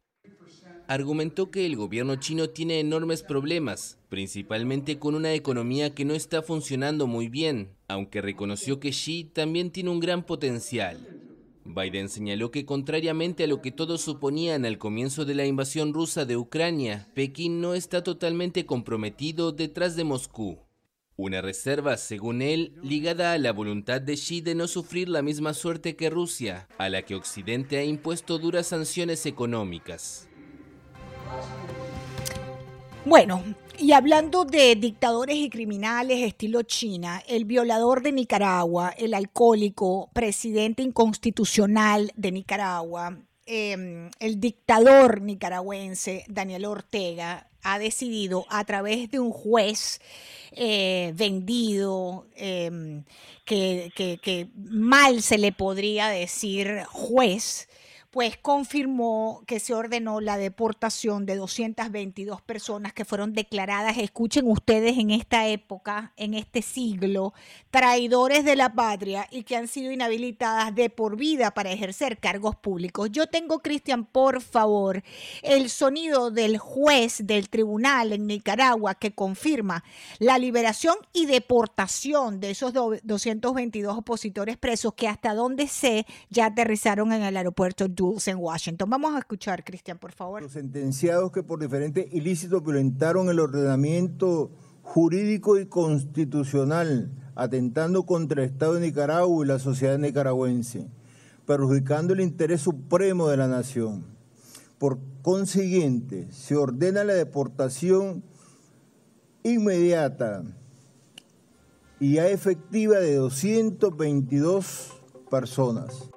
Argumentó 0.88 1.50
que 1.50 1.66
el 1.66 1.76
gobierno 1.76 2.16
chino 2.16 2.49
tiene 2.49 2.80
enormes 2.80 3.23
problemas, 3.23 3.99
principalmente 4.09 4.99
con 4.99 5.14
una 5.14 5.35
economía 5.35 5.94
que 5.94 6.06
no 6.06 6.14
está 6.14 6.40
funcionando 6.40 7.06
muy 7.06 7.28
bien, 7.28 7.68
aunque 7.87 8.23
reconoció 8.23 8.80
que 8.80 8.92
Xi 8.92 9.25
también 9.25 9.71
tiene 9.71 9.90
un 9.90 10.00
gran 10.00 10.25
potencial. 10.25 11.24
Biden 11.64 12.09
señaló 12.09 12.50
que 12.50 12.66
contrariamente 12.66 13.44
a 13.44 13.47
lo 13.47 13.62
que 13.62 13.73
todos 13.73 14.02
suponían 14.02 14.64
al 14.66 14.78
comienzo 14.78 15.25
de 15.25 15.35
la 15.35 15.47
invasión 15.47 15.94
rusa 15.94 16.25
de 16.26 16.37
Ucrania, 16.37 17.09
Pekín 17.14 17.61
no 17.61 17.75
está 17.75 18.02
totalmente 18.02 18.66
comprometido 18.66 19.52
detrás 19.52 19.97
de 19.97 20.04
Moscú. 20.04 20.59
Una 21.16 21.40
reserva, 21.40 21.97
según 21.97 22.42
él, 22.42 22.75
ligada 22.83 23.33
a 23.33 23.38
la 23.38 23.52
voluntad 23.52 24.00
de 24.00 24.14
Xi 24.14 24.40
de 24.40 24.54
no 24.54 24.66
sufrir 24.66 25.09
la 25.09 25.23
misma 25.23 25.54
suerte 25.54 25.97
que 25.97 26.11
Rusia, 26.11 26.68
a 26.76 26.88
la 26.88 27.02
que 27.02 27.14
Occidente 27.14 27.78
ha 27.78 27.85
impuesto 27.85 28.38
duras 28.38 28.66
sanciones 28.66 29.25
económicas. 29.25 30.28
Bueno, 33.04 33.42
y 33.78 33.93
hablando 33.93 34.45
de 34.45 34.76
dictadores 34.76 35.37
y 35.37 35.50
criminales 35.50 36.23
estilo 36.23 36.62
China, 36.62 37.23
el 37.26 37.45
violador 37.45 38.02
de 38.02 38.12
Nicaragua, 38.12 38.95
el 38.97 39.14
alcohólico, 39.14 40.11
presidente 40.12 40.83
inconstitucional 40.83 42.12
de 42.16 42.33
Nicaragua, 42.33 43.19
em, 43.47 44.11
el 44.21 44.40
dictador 44.40 45.21
nicaragüense 45.21 46.25
Daniel 46.28 46.64
Ortega 46.66 47.49
ha 47.62 47.78
decidido 47.78 48.47
a 48.49 48.64
través 48.64 49.11
de 49.11 49.21
un 49.21 49.33
juez 49.33 50.00
eh, 50.52 51.12
vendido, 51.16 52.26
em, 52.37 53.04
que, 53.45 53.90
que 53.95 54.49
mal 54.54 55.23
se 55.23 55.38
le 55.38 55.52
podría 55.52 56.09
decir 56.09 56.85
juez, 56.90 57.69
pues 58.14 58.37
confirmó 58.37 59.42
que 59.44 59.59
se 59.59 59.75
ordenó 59.75 60.21
la 60.21 60.38
deportación 60.38 61.26
de 61.26 61.35
222 61.35 62.40
personas 62.42 62.92
que 62.92 63.04
fueron 63.04 63.33
declaradas, 63.33 63.99
escuchen 63.99 64.47
ustedes, 64.47 64.99
en 64.99 65.11
esta 65.11 65.49
época, 65.49 66.12
en 66.16 66.35
este 66.35 66.62
siglo, 66.62 67.35
traidores 67.73 68.44
de 68.44 68.54
la 68.54 68.73
patria 68.73 69.26
y 69.33 69.42
que 69.42 69.56
han 69.56 69.66
sido 69.66 69.90
inhabilitadas 69.90 70.73
de 70.76 70.90
por 70.90 71.16
vida 71.16 71.50
para 71.50 71.73
ejercer 71.73 72.18
cargos 72.18 72.54
públicos. 72.54 73.11
Yo 73.11 73.26
tengo, 73.26 73.59
Cristian, 73.59 74.04
por 74.04 74.40
favor, 74.40 75.02
el 75.42 75.68
sonido 75.68 76.30
del 76.30 76.56
juez 76.56 77.26
del 77.26 77.49
tribunal 77.49 78.12
en 78.12 78.28
Nicaragua 78.28 78.94
que 78.94 79.11
confirma 79.11 79.83
la 80.21 80.38
liberación 80.38 80.94
y 81.12 81.26
deportación 81.26 82.38
de 82.38 82.52
esos 82.52 82.73
222 82.73 83.99
opositores 83.99 84.56
presos 84.56 84.94
que 84.94 85.09
hasta 85.09 85.35
donde 85.35 85.66
sé 85.66 86.06
ya 86.30 86.47
aterrizaron 86.47 87.12
en 87.12 87.25
el 87.25 87.37
aeropuerto 87.37 87.88
en 88.26 88.37
Washington. 88.38 88.88
Vamos 88.90 89.14
a 89.14 89.18
escuchar, 89.18 89.64
Cristian, 89.64 89.99
por 89.99 90.12
favor. 90.12 90.42
Los 90.42 90.52
sentenciados 90.52 91.32
que 91.32 91.42
por 91.42 91.58
diferentes 91.58 92.12
ilícitos 92.12 92.62
violentaron 92.62 93.28
el 93.28 93.40
ordenamiento 93.40 94.50
jurídico 94.82 95.58
y 95.58 95.66
constitucional, 95.66 97.11
atentando 97.34 98.04
contra 98.04 98.42
el 98.42 98.50
Estado 98.50 98.75
de 98.75 98.82
Nicaragua 98.82 99.44
y 99.44 99.49
la 99.49 99.58
sociedad 99.58 99.99
nicaragüense, 99.99 100.88
perjudicando 101.46 102.12
el 102.12 102.20
interés 102.20 102.61
supremo 102.61 103.28
de 103.28 103.37
la 103.37 103.49
nación. 103.49 104.04
Por 104.78 104.99
consiguiente, 105.23 106.30
se 106.30 106.56
ordena 106.56 107.04
la 107.04 107.14
deportación 107.14 108.23
inmediata 109.42 110.44
y 112.00 112.18
efectiva 112.18 112.99
de 112.99 113.16
222 113.16 114.92
personas. 115.30 116.13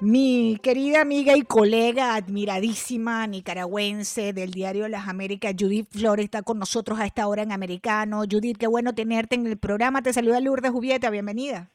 Mi 0.00 0.58
querida 0.62 1.00
amiga 1.00 1.36
y 1.36 1.42
colega 1.42 2.16
admiradísima 2.16 3.26
nicaragüense 3.26 4.34
del 4.34 4.50
diario 4.50 4.88
Las 4.88 5.08
Américas, 5.08 5.54
Judith 5.58 5.88
Flores, 5.90 6.26
está 6.26 6.42
con 6.42 6.58
nosotros 6.58 7.00
a 7.00 7.06
esta 7.06 7.26
hora 7.26 7.42
en 7.42 7.52
Americano. 7.52 8.22
Judith, 8.30 8.58
qué 8.58 8.66
bueno 8.66 8.94
tenerte 8.94 9.36
en 9.36 9.46
el 9.46 9.56
programa. 9.56 10.02
Te 10.02 10.12
saluda 10.12 10.40
Lourdes 10.40 10.70
Jubieta, 10.70 11.08
bienvenida. 11.08 11.70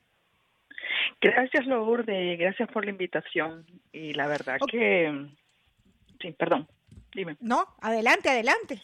Gracias 1.19 1.65
Lourdes, 1.65 2.37
gracias 2.37 2.69
por 2.69 2.85
la 2.85 2.91
invitación. 2.91 3.65
Y 3.91 4.13
la 4.13 4.27
verdad 4.27 4.59
que... 4.69 5.27
Sí, 6.21 6.31
perdón, 6.33 6.67
dime. 7.15 7.37
No, 7.39 7.65
adelante, 7.81 8.29
adelante. 8.29 8.81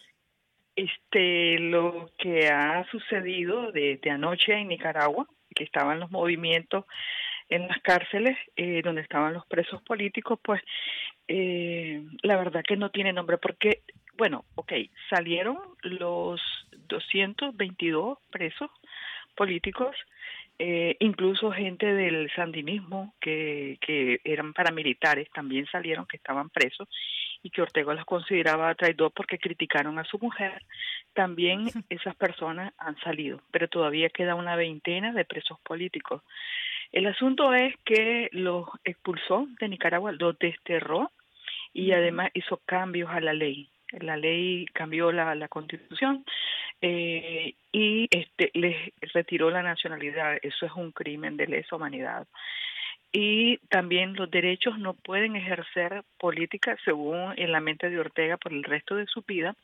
Este, 0.75 1.59
lo 1.59 2.09
que 2.17 2.47
ha 2.47 2.83
sucedido 2.89 3.71
desde 3.71 4.09
anoche 4.09 4.53
en 4.53 4.69
Nicaragua, 4.69 5.27
que 5.55 5.63
estaban 5.63 5.99
los 5.99 6.09
movimientos 6.09 6.85
en 7.49 7.67
las 7.67 7.81
cárceles 7.81 8.37
eh, 8.55 8.81
donde 8.83 9.01
estaban 9.01 9.33
los 9.33 9.45
presos 9.45 9.81
políticos, 9.81 10.39
pues 10.41 10.61
eh, 11.27 12.01
la 12.23 12.37
verdad 12.37 12.63
que 12.67 12.77
no 12.77 12.89
tiene 12.89 13.13
nombre 13.13 13.37
porque, 13.37 13.81
bueno, 14.17 14.45
ok, 14.55 14.73
salieron 15.09 15.57
los 15.81 16.41
222 16.87 18.17
presos 18.29 18.69
políticos, 19.35 19.95
eh, 20.59 20.95
incluso 20.99 21.51
gente 21.51 21.93
del 21.93 22.31
sandinismo 22.35 23.13
que, 23.21 23.77
que 23.79 24.19
eran 24.23 24.53
paramilitares 24.53 25.29
también 25.29 25.67
salieron 25.67 26.07
que 26.07 26.17
estaban 26.17 26.49
presos 26.49 26.89
y 27.43 27.51
que 27.51 27.61
Ortega 27.61 27.93
los 27.93 28.05
consideraba 28.05 28.73
traidor 28.73 29.11
porque 29.11 29.37
criticaron 29.37 29.99
a 29.99 30.03
su 30.03 30.17
mujer, 30.17 30.63
también 31.13 31.69
esas 31.89 32.15
personas 32.15 32.73
han 32.77 32.97
salido, 32.99 33.41
pero 33.51 33.67
todavía 33.67 34.09
queda 34.09 34.35
una 34.35 34.55
veintena 34.55 35.13
de 35.13 35.25
presos 35.25 35.59
políticos. 35.61 36.23
El 36.91 37.07
asunto 37.07 37.53
es 37.53 37.75
que 37.83 38.29
los 38.31 38.67
expulsó 38.83 39.47
de 39.59 39.69
Nicaragua, 39.69 40.11
los 40.11 40.37
desterró 40.39 41.11
y 41.73 41.91
además 41.91 42.31
hizo 42.33 42.57
cambios 42.65 43.09
a 43.11 43.19
la 43.19 43.33
ley. 43.33 43.69
La 43.99 44.17
ley 44.17 44.65
cambió 44.73 45.11
la, 45.11 45.33
la 45.35 45.47
constitución 45.47 46.25
eh, 46.81 47.53
y 47.71 48.07
este, 48.11 48.51
les 48.53 48.75
retiró 49.13 49.49
la 49.49 49.63
nacionalidad. 49.63 50.37
Eso 50.41 50.65
es 50.65 50.71
un 50.73 50.91
crimen 50.91 51.37
de 51.37 51.47
lesa 51.47 51.75
humanidad. 51.75 52.27
Y 53.11 53.57
también 53.69 54.15
los 54.15 54.29
derechos 54.29 54.77
no 54.77 54.93
pueden 54.93 55.35
ejercer 55.35 56.03
política 56.19 56.77
según 56.83 57.33
en 57.37 57.51
la 57.51 57.61
mente 57.61 57.89
de 57.89 57.99
Ortega 57.99 58.37
por 58.37 58.53
el 58.53 58.63
resto 58.63 58.95
de 58.95 59.07
su 59.07 59.21
vida. 59.21 59.55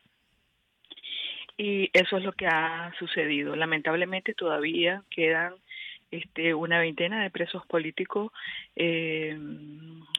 Y 1.57 1.89
eso 1.93 2.17
es 2.17 2.23
lo 2.23 2.31
que 2.31 2.47
ha 2.47 2.91
sucedido. 2.97 3.55
Lamentablemente 3.55 4.33
todavía 4.33 5.03
quedan 5.09 5.53
este, 6.13 6.53
una 6.53 6.79
veintena 6.79 7.23
de 7.23 7.31
presos 7.31 7.65
políticos, 7.65 8.31
eh, 8.75 9.37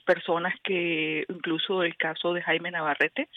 personas 0.05 0.55
que, 0.63 1.25
incluso 1.29 1.83
el 1.85 1.97
caso 1.97 2.33
de 2.33 2.43
Jaime 2.43 2.73
Navarrete, 2.73 3.29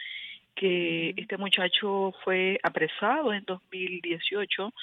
que 0.55 1.13
este 1.17 1.37
muchacho 1.37 2.15
fue 2.23 2.59
apresado 2.63 3.31
en 3.31 3.45
2018, 3.45 4.73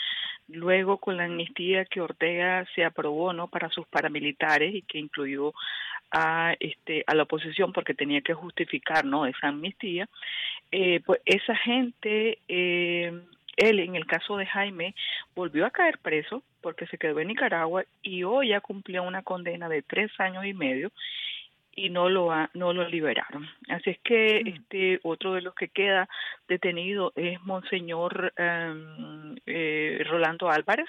luego 0.48 0.98
con 0.98 1.16
la 1.16 1.24
amnistía 1.24 1.84
que 1.84 2.00
Ortega 2.00 2.64
se 2.76 2.84
aprobó 2.84 3.32
no 3.32 3.48
para 3.48 3.68
sus 3.70 3.86
paramilitares 3.88 4.72
y 4.72 4.82
que 4.82 4.98
incluyó 4.98 5.52
a 6.12 6.54
este 6.60 7.02
a 7.08 7.14
la 7.16 7.24
oposición 7.24 7.72
porque 7.72 7.92
tenía 7.92 8.20
que 8.20 8.34
justificar 8.34 9.04
no 9.04 9.26
esa 9.26 9.48
amnistía, 9.48 10.08
eh, 10.70 11.00
pues 11.04 11.20
esa 11.24 11.56
gente 11.56 12.38
eh, 12.46 13.12
él, 13.56 13.80
en 13.80 13.96
el 13.96 14.06
caso 14.06 14.36
de 14.36 14.46
Jaime, 14.46 14.94
volvió 15.34 15.66
a 15.66 15.70
caer 15.70 15.98
preso 15.98 16.42
porque 16.60 16.86
se 16.86 16.98
quedó 16.98 17.20
en 17.20 17.28
Nicaragua 17.28 17.84
y 18.02 18.24
hoy 18.24 18.48
ya 18.48 18.60
cumplió 18.60 19.02
una 19.02 19.22
condena 19.22 19.68
de 19.68 19.82
tres 19.82 20.10
años 20.18 20.44
y 20.44 20.54
medio 20.54 20.90
y 21.76 21.90
no 21.90 22.08
lo 22.08 22.30
no 22.54 22.72
lo 22.72 22.88
liberaron. 22.88 23.48
Así 23.68 23.90
es 23.90 23.98
que 24.00 24.42
mm. 24.44 24.48
este 24.48 25.00
otro 25.02 25.34
de 25.34 25.42
los 25.42 25.54
que 25.54 25.68
queda 25.68 26.08
detenido 26.48 27.12
es 27.16 27.40
Monseñor 27.42 28.32
em, 28.36 29.36
eh, 29.46 30.02
Rolando 30.08 30.50
Álvarez, 30.50 30.88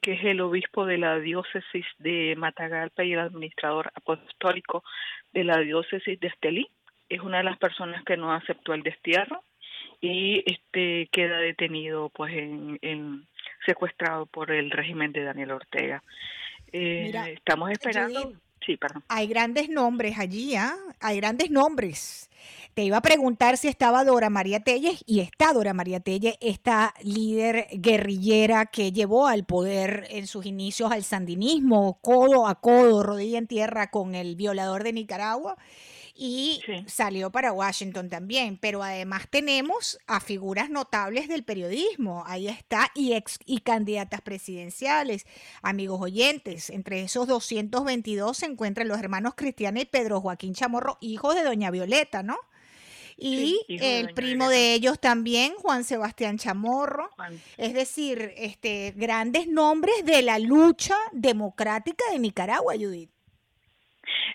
que 0.00 0.12
es 0.12 0.24
el 0.24 0.40
obispo 0.40 0.86
de 0.86 0.98
la 0.98 1.18
diócesis 1.18 1.86
de 1.98 2.34
Matagalpa 2.36 3.04
y 3.04 3.12
el 3.12 3.20
administrador 3.20 3.90
apostólico 3.94 4.82
de 5.32 5.44
la 5.44 5.58
diócesis 5.58 6.18
de 6.20 6.28
Estelí. 6.28 6.68
Es 7.08 7.20
una 7.20 7.38
de 7.38 7.44
las 7.44 7.58
personas 7.58 8.04
que 8.04 8.16
no 8.16 8.32
aceptó 8.32 8.72
el 8.72 8.82
destierro 8.82 9.42
y 10.00 10.42
este 10.50 11.08
queda 11.12 11.38
detenido 11.38 12.08
pues 12.10 12.32
en, 12.34 13.26
secuestrado 13.66 14.26
por 14.26 14.50
el 14.50 14.70
régimen 14.70 15.12
de 15.12 15.24
Daniel 15.24 15.52
Ortega. 15.52 16.02
Eh, 16.72 17.12
estamos 17.34 17.70
esperando. 17.70 18.32
sí, 18.64 18.76
perdón. 18.76 19.04
Hay 19.08 19.26
grandes 19.26 19.68
nombres 19.68 20.18
allí, 20.18 20.54
¿ah? 20.56 20.74
Hay 21.00 21.16
grandes 21.16 21.50
nombres. 21.50 22.30
Te 22.72 22.84
iba 22.84 22.96
a 22.96 23.02
preguntar 23.02 23.58
si 23.58 23.68
estaba 23.68 24.04
Dora 24.04 24.30
María 24.30 24.60
Telles 24.60 25.02
y 25.06 25.20
está 25.20 25.52
Dora 25.52 25.74
María 25.74 26.00
Telles, 26.00 26.36
esta 26.40 26.94
líder 27.02 27.66
guerrillera 27.72 28.66
que 28.66 28.92
llevó 28.92 29.26
al 29.26 29.44
poder 29.44 30.06
en 30.10 30.26
sus 30.26 30.46
inicios 30.46 30.90
al 30.90 31.02
sandinismo, 31.02 31.98
codo 32.00 32.46
a 32.46 32.54
codo, 32.60 33.02
rodilla 33.02 33.38
en 33.38 33.46
tierra 33.46 33.90
con 33.90 34.14
el 34.14 34.36
violador 34.36 34.84
de 34.84 34.92
Nicaragua 34.94 35.56
y 36.22 36.60
salió 36.86 37.30
para 37.30 37.50
Washington 37.50 38.10
también. 38.10 38.58
Pero 38.58 38.82
además 38.82 39.26
tenemos 39.30 39.98
a 40.06 40.20
figuras 40.20 40.68
notables 40.68 41.28
del 41.28 41.44
periodismo. 41.44 42.24
Ahí 42.26 42.46
está, 42.46 42.90
y, 42.94 43.14
ex, 43.14 43.38
y 43.46 43.60
candidatas 43.60 44.20
presidenciales, 44.20 45.24
amigos 45.62 45.98
oyentes. 46.02 46.68
Entre 46.68 47.00
esos 47.00 47.26
222 47.26 48.36
se 48.36 48.46
encuentran 48.46 48.86
los 48.86 48.98
hermanos 48.98 49.32
Cristiana 49.34 49.80
y 49.80 49.86
Pedro 49.86 50.20
Joaquín 50.20 50.52
Chamorro, 50.52 50.98
hijos 51.00 51.34
de 51.34 51.42
Doña 51.42 51.70
Violeta, 51.70 52.22
¿no? 52.22 52.36
y 53.22 53.60
el 53.68 54.14
primo 54.14 54.48
de 54.48 54.72
ellos 54.72 54.98
también, 54.98 55.52
Juan 55.56 55.84
Sebastián 55.84 56.38
Chamorro. 56.38 57.10
Es 57.58 57.74
decir, 57.74 58.32
este, 58.36 58.94
grandes 58.96 59.46
nombres 59.46 59.94
de 60.06 60.22
la 60.22 60.38
lucha 60.38 60.96
democrática 61.12 62.02
de 62.12 62.18
Nicaragua, 62.18 62.74
Judith 62.78 63.10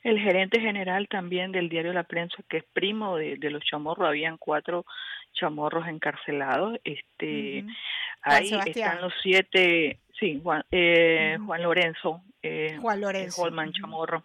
el 0.05 0.19
gerente 0.19 0.61
general 0.61 1.07
también 1.07 1.51
del 1.51 1.67
diario 1.67 1.91
La 1.91 2.03
Prensa, 2.03 2.37
que 2.47 2.57
es 2.57 2.63
primo 2.73 3.17
de, 3.17 3.37
los 3.49 3.63
chamorros, 3.63 4.07
habían 4.07 4.37
cuatro 4.37 4.85
chamorros 5.33 5.87
encarcelados. 5.87 6.77
Este, 6.83 7.65
ahí 8.21 8.51
están 8.67 9.01
los 9.01 9.11
siete, 9.23 9.97
sí, 10.19 10.39
Juan, 10.43 10.63
eh, 10.71 11.39
Juan 11.43 11.63
Lorenzo, 11.63 12.21
eh, 12.43 12.77
Juan 12.79 13.01
Lorenzo, 13.01 13.41
Holman 13.41 13.73
Chamorro. 13.73 14.23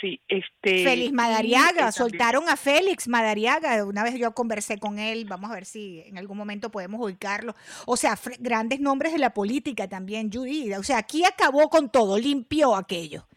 Sí, 0.00 0.20
este. 0.26 0.82
Félix 0.82 1.12
Madariaga, 1.12 1.92
soltaron 1.92 2.48
a 2.48 2.56
Félix 2.56 3.06
Madariaga. 3.06 3.84
Una 3.84 4.02
vez 4.02 4.16
yo 4.18 4.32
conversé 4.32 4.78
con 4.78 4.98
él, 4.98 5.24
vamos 5.24 5.52
a 5.52 5.54
ver 5.54 5.66
si 5.66 6.02
en 6.06 6.18
algún 6.18 6.36
momento 6.36 6.68
podemos 6.68 7.00
ubicarlo. 7.00 7.54
O 7.86 7.96
sea, 7.96 8.18
grandes 8.40 8.80
nombres 8.80 9.12
de 9.12 9.20
la 9.20 9.34
política 9.34 9.86
también, 9.86 10.32
Judy. 10.32 10.72
O 10.74 10.82
sea, 10.82 10.98
aquí 10.98 11.24
acabó 11.24 11.70
con 11.70 11.90
todo, 11.90 12.18
limpió 12.18 12.74
aquello. 12.74 13.28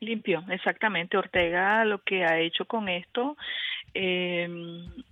Limpio, 0.00 0.44
exactamente. 0.48 1.16
Ortega 1.16 1.84
lo 1.84 2.02
que 2.02 2.24
ha 2.24 2.38
hecho 2.38 2.64
con 2.64 2.88
esto 2.88 3.36
eh, 3.94 4.48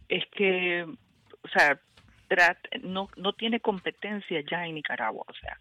es 0.09 0.27
que, 0.29 0.87
o 1.43 1.49
sea, 1.49 1.79
no, 2.83 3.09
no 3.17 3.33
tiene 3.33 3.61
competencia 3.61 4.43
ya 4.51 4.67
en 4.67 4.75
Nicaragua. 4.75 5.25
O 5.27 5.33
sea, 5.35 5.59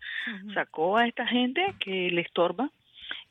sacó 0.54 0.98
a 0.98 1.08
esta 1.08 1.26
gente 1.28 1.76
que 1.80 2.10
le 2.12 2.22
estorba, 2.22 2.70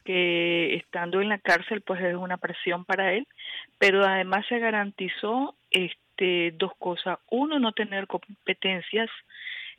que 0.05 0.77
estando 0.77 1.21
en 1.21 1.29
la 1.29 1.39
cárcel 1.39 1.81
pues 1.83 2.03
es 2.03 2.15
una 2.15 2.37
presión 2.37 2.85
para 2.85 3.13
él, 3.13 3.27
pero 3.79 4.05
además 4.05 4.47
se 4.49 4.59
garantizó 4.59 5.57
este 5.71 6.53
dos 6.53 6.73
cosas. 6.79 7.19
Uno, 7.31 7.59
no 7.59 7.73
tener 7.73 8.07
competencias 8.07 9.11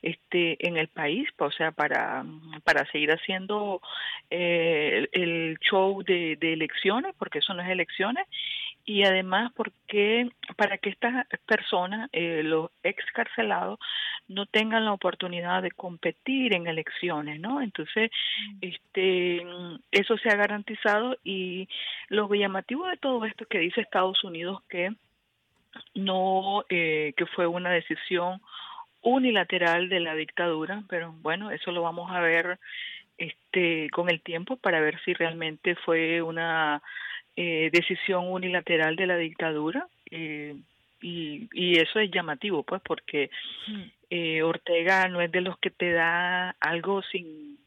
este 0.01 0.67
en 0.67 0.77
el 0.77 0.88
país, 0.88 1.27
o 1.38 1.51
sea, 1.51 1.71
para, 1.71 2.23
para 2.63 2.86
seguir 2.91 3.12
haciendo 3.12 3.81
eh, 4.29 5.07
el, 5.12 5.57
show 5.60 6.03
de, 6.03 6.38
de 6.39 6.53
elecciones, 6.53 7.15
porque 7.17 7.39
eso 7.39 7.53
no 7.53 7.63
es 7.63 7.69
elecciones, 7.69 8.27
y 8.88 9.03
además 9.03 9.51
porque 9.53 10.29
para 10.55 10.77
que 10.77 10.89
estas 10.89 11.27
personas, 11.45 12.10
eh, 12.13 12.41
los 12.43 12.71
excarcelados, 12.83 13.79
no 14.29 14.45
tengan 14.45 14.86
la 14.86 14.93
oportunidad 14.93 15.62
de 15.62 15.71
competir 15.71 16.53
en 16.53 16.67
elecciones, 16.67 17.39
¿no? 17.39 17.62
Entonces, 17.62 18.10
mm. 18.49 18.57
este, 18.62 19.45
eso 19.91 20.17
se 20.17 20.29
ha 20.29 20.36
garantizado 20.36 21.17
y 21.23 21.67
lo 22.07 22.33
llamativo 22.33 22.88
de 22.88 22.95
todo 22.97 23.25
esto 23.25 23.45
que 23.45 23.60
dice 23.60 23.81
Estados 23.81 24.23
Unidos 24.23 24.62
que 24.69 24.93
no, 25.93 26.63
eh, 26.69 27.13
que 27.17 27.25
fue 27.25 27.45
una 27.45 27.71
decisión 27.71 28.41
unilateral 29.08 29.88
de 29.88 30.02
la 30.02 30.15
dictadura, 30.15 30.84
pero 30.89 31.13
bueno, 31.22 31.50
eso 31.52 31.72
lo 31.72 31.82
vamos 31.82 32.12
a 32.12 32.20
ver 32.20 32.60
este 33.17 33.89
con 33.91 34.10
el 34.10 34.22
tiempo 34.22 34.58
para 34.58 34.82
ver 34.82 35.00
si 35.04 35.13
realmente 35.13 35.76
fue 35.76 36.22
una 36.22 36.82
eh, 37.36 37.70
decisión 37.72 38.28
unilateral 38.28 38.96
de 38.96 39.08
la 39.08 39.17
dictadura 39.17 39.88
eh, 40.12 40.56
y, 41.02 41.48
y, 41.54 41.80
eso 41.80 42.00
es 42.00 42.12
llamativo 42.12 42.63
pues 42.63 42.82
porque 42.84 43.30
mm. 43.67 43.82
eh, 44.10 44.43
Ortega 44.43 45.08
no 45.08 45.22
es 45.22 45.32
de 45.32 45.41
los 45.41 45.58
que 45.60 45.72
te 45.72 45.91
da 45.93 46.56
algo 46.60 47.02
sin 47.04 47.58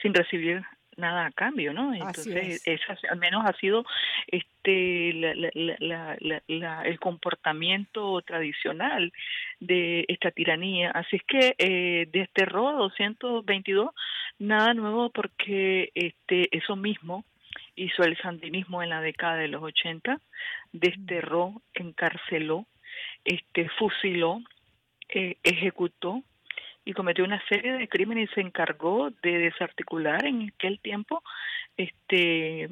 sin 0.00 0.12
recibir 0.12 0.62
nada 0.96 1.26
a 1.26 1.30
cambio, 1.30 1.72
¿no? 1.72 1.94
Entonces, 1.94 2.62
al 3.10 3.18
menos 3.18 3.44
ha 3.46 3.52
sido 3.58 3.84
este 4.26 5.12
la, 5.14 6.16
la, 6.48 6.82
el 6.82 6.98
comportamiento 7.00 8.20
tradicional 8.22 9.12
de 9.60 10.04
esta 10.08 10.30
tiranía. 10.30 10.90
Así 10.90 11.16
es 11.16 11.22
que 11.24 11.54
eh, 11.58 12.08
desterró 12.12 12.68
a 12.68 12.72
222, 12.74 13.90
nada 14.38 14.74
nuevo 14.74 15.10
porque 15.10 15.90
este 15.94 16.54
eso 16.56 16.76
mismo 16.76 17.24
hizo 17.76 18.02
el 18.02 18.16
sandinismo 18.18 18.82
en 18.82 18.90
la 18.90 19.00
década 19.00 19.36
de 19.36 19.48
los 19.48 19.62
80, 19.62 20.20
desterró, 20.72 21.62
encarceló, 21.74 22.66
este, 23.24 23.68
fusiló, 23.70 24.40
eh, 25.08 25.36
ejecutó 25.42 26.22
y 26.84 26.92
cometió 26.94 27.24
una 27.24 27.42
serie 27.48 27.72
de 27.72 27.88
crímenes 27.88 28.30
y 28.30 28.34
se 28.34 28.40
encargó 28.40 29.10
de 29.22 29.38
desarticular 29.38 30.24
en 30.24 30.50
aquel 30.54 30.80
tiempo 30.80 31.22
este 31.76 32.68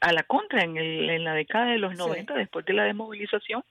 a 0.00 0.12
la 0.12 0.22
contra 0.24 0.62
en, 0.64 0.76
el, 0.76 1.10
en 1.10 1.24
la 1.24 1.34
década 1.34 1.66
de 1.66 1.78
los 1.78 1.96
90 1.96 2.34
después 2.34 2.64
de 2.64 2.72
la 2.72 2.84
desmovilización 2.84 3.64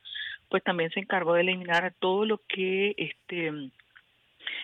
pues 0.50 0.64
también 0.64 0.92
se 0.92 1.00
encargó 1.00 1.34
de 1.34 1.42
eliminar 1.42 1.94
todo 2.00 2.26
lo 2.26 2.42
que 2.48 2.94
este 2.98 3.72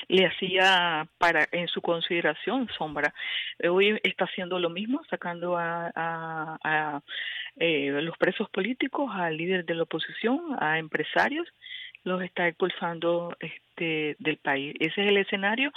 le 0.07 0.25
hacía 0.25 1.07
para 1.17 1.47
en 1.51 1.67
su 1.67 1.81
consideración 1.81 2.69
sombra. 2.77 3.13
Hoy 3.69 3.99
está 4.03 4.25
haciendo 4.25 4.59
lo 4.59 4.69
mismo, 4.69 5.01
sacando 5.09 5.57
a, 5.57 5.91
a, 5.95 7.01
eh, 7.57 7.89
los 8.01 8.17
presos 8.17 8.49
políticos, 8.49 9.11
al 9.13 9.37
líder 9.37 9.65
de 9.65 9.75
la 9.75 9.83
oposición, 9.83 10.55
a 10.59 10.79
empresarios, 10.79 11.47
los 12.03 12.21
está 12.21 12.47
expulsando 12.47 13.35
este 13.39 14.15
del 14.19 14.37
país. 14.37 14.75
Ese 14.79 15.01
es 15.01 15.07
el 15.09 15.17
escenario. 15.17 15.71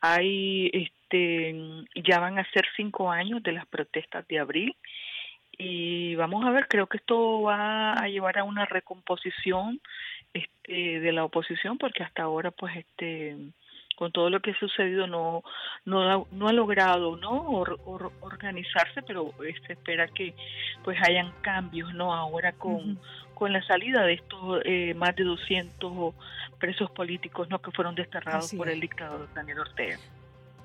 Hay 0.00 0.70
este 0.72 1.64
ya 1.96 2.20
van 2.20 2.38
a 2.38 2.50
ser 2.52 2.64
cinco 2.76 3.10
años 3.10 3.42
de 3.42 3.52
las 3.52 3.66
protestas 3.66 4.26
de 4.28 4.38
abril 4.38 4.76
y 5.58 6.14
vamos 6.14 6.44
a 6.44 6.50
ver. 6.50 6.68
Creo 6.68 6.86
que 6.86 6.98
esto 6.98 7.42
va 7.42 7.94
a 7.94 8.08
llevar 8.08 8.38
a 8.38 8.44
una 8.44 8.64
recomposición 8.64 9.80
este 10.32 11.00
de 11.00 11.12
la 11.12 11.24
oposición 11.24 11.78
porque 11.78 12.04
hasta 12.04 12.22
ahora 12.22 12.50
pues 12.52 12.76
este 12.76 13.36
con 14.02 14.10
todo 14.10 14.30
lo 14.30 14.40
que 14.40 14.50
ha 14.50 14.58
sucedido 14.58 15.06
no 15.06 15.44
no 15.84 16.02
ha, 16.02 16.24
no 16.32 16.48
ha 16.48 16.52
logrado 16.52 17.16
no 17.16 17.62
organizarse 18.20 19.00
pero 19.06 19.32
se 19.64 19.74
espera 19.74 20.08
que 20.08 20.34
pues 20.82 20.98
hayan 21.08 21.30
cambios 21.40 21.94
no 21.94 22.12
ahora 22.12 22.50
con 22.50 22.98
con 23.32 23.52
la 23.52 23.62
salida 23.62 24.02
de 24.02 24.14
estos 24.14 24.60
eh, 24.64 24.92
más 24.94 25.14
de 25.14 25.22
200 25.22 26.16
presos 26.58 26.90
políticos 26.90 27.48
no 27.48 27.62
que 27.62 27.70
fueron 27.70 27.94
desterrados 27.94 28.52
por 28.54 28.68
el 28.68 28.80
dictador 28.80 29.32
Daniel 29.34 29.60
Ortega 29.60 29.98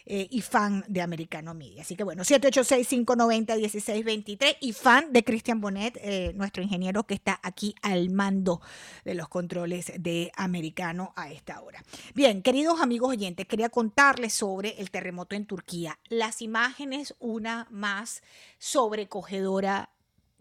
Eh, 0.07 0.29
y 0.31 0.41
fan 0.41 0.83
de 0.89 1.03
Americano 1.03 1.53
Media. 1.55 1.83
Así 1.83 1.95
que 1.95 2.03
bueno, 2.03 2.25
786-590-1623 2.25 4.57
y 4.61 4.73
fan 4.73 5.13
de 5.13 5.23
Christian 5.23 5.61
Bonet, 5.61 5.97
eh, 6.03 6.33
nuestro 6.35 6.65
ingeniero 6.65 7.05
que 7.05 7.15
está 7.15 7.39
aquí 7.45 7.77
al 7.81 8.11
mando 8.11 8.61
de 9.05 9.15
los 9.15 9.29
controles 9.29 9.93
de 9.97 10.33
Americano 10.35 11.13
a 11.15 11.31
esta 11.31 11.61
hora. 11.61 11.85
Bien, 12.13 12.43
queridos 12.43 12.81
amigos 12.81 13.11
oyentes, 13.11 13.47
quería 13.47 13.69
contarles 13.69 14.33
sobre 14.33 14.81
el 14.81 14.91
terremoto 14.91 15.37
en 15.37 15.47
Turquía. 15.47 15.97
Las 16.09 16.43
imágenes, 16.43 17.15
una 17.21 17.69
más 17.71 18.25
sobrecogedora 18.59 19.91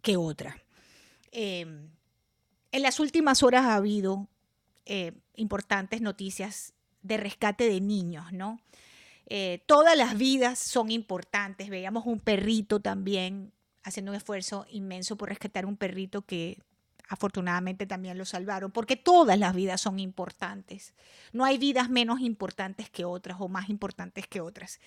que 0.01 0.17
otra. 0.17 0.57
Em, 1.31 1.89
en 2.71 2.81
las 2.81 2.99
últimas 2.99 3.43
horas 3.43 3.65
ha 3.65 3.75
habido 3.75 4.27
eh, 4.85 5.13
importantes 5.35 6.01
noticias 6.01 6.73
de 7.01 7.17
rescate 7.17 7.69
de 7.69 7.81
niños, 7.81 8.31
¿no? 8.31 8.59
Eh, 9.27 9.63
todas 9.67 9.95
las 9.95 10.17
vidas 10.17 10.57
son 10.59 10.91
importantes. 10.91 11.69
Veíamos 11.69 12.05
un 12.05 12.19
perrito 12.19 12.79
también 12.79 13.53
haciendo 13.83 14.11
un 14.11 14.17
esfuerzo 14.17 14.65
inmenso 14.71 15.15
por 15.15 15.29
rescatar 15.29 15.65
un 15.65 15.77
perrito 15.77 16.23
que 16.23 16.59
afortunadamente 17.07 17.87
también 17.87 18.17
lo 18.17 18.25
salvaron, 18.25 18.71
porque 18.71 18.95
todas 18.95 19.37
las 19.37 19.55
vidas 19.55 19.81
son 19.81 19.99
importantes. 19.99 20.93
No 21.33 21.43
hay 21.43 21.57
vidas 21.57 21.89
menos 21.89 22.19
importantes 22.21 22.89
que 22.89 23.03
otras 23.03 23.37
o 23.39 23.47
más 23.47 23.69
importantes 23.69 24.27
que 24.27 24.41
otras. 24.41 24.79